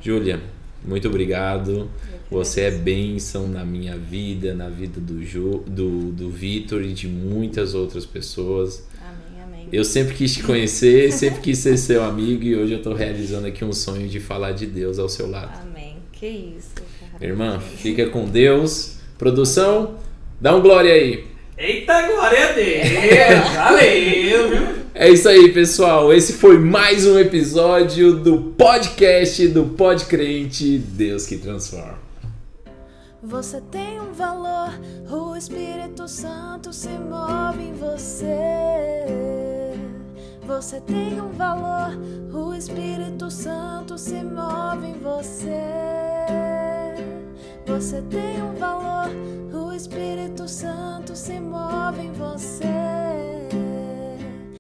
[0.01, 0.40] Júlia,
[0.85, 1.91] muito obrigado.
[2.30, 7.07] Você é bênção na minha vida, na vida do, Ju, do, do Vitor e de
[7.07, 8.87] muitas outras pessoas.
[9.01, 9.68] Amém, amém.
[9.72, 13.47] Eu sempre quis te conhecer, sempre quis ser seu amigo e hoje eu estou realizando
[13.47, 15.61] aqui um sonho de falar de Deus ao seu lado.
[15.62, 15.97] Amém.
[16.12, 17.24] Que isso, cara.
[17.24, 18.97] Irmã, fica com Deus.
[19.18, 19.97] Produção,
[20.41, 21.24] dá um glória aí.
[21.57, 23.49] Eita, glória a Deus!
[23.55, 24.84] Valeu, viu?
[24.97, 26.12] É isso aí, pessoal.
[26.12, 31.99] Esse foi mais um episódio do podcast do Pod Crente Deus que transforma.
[33.20, 34.70] Você tem um valor,
[35.11, 38.36] o Espírito Santo se move em você.
[40.47, 41.99] Você tem um valor,
[42.32, 45.61] o Espírito Santo se move em você.
[47.66, 49.11] Você tem um valor,
[49.53, 53.63] o Espírito Santo se move em você.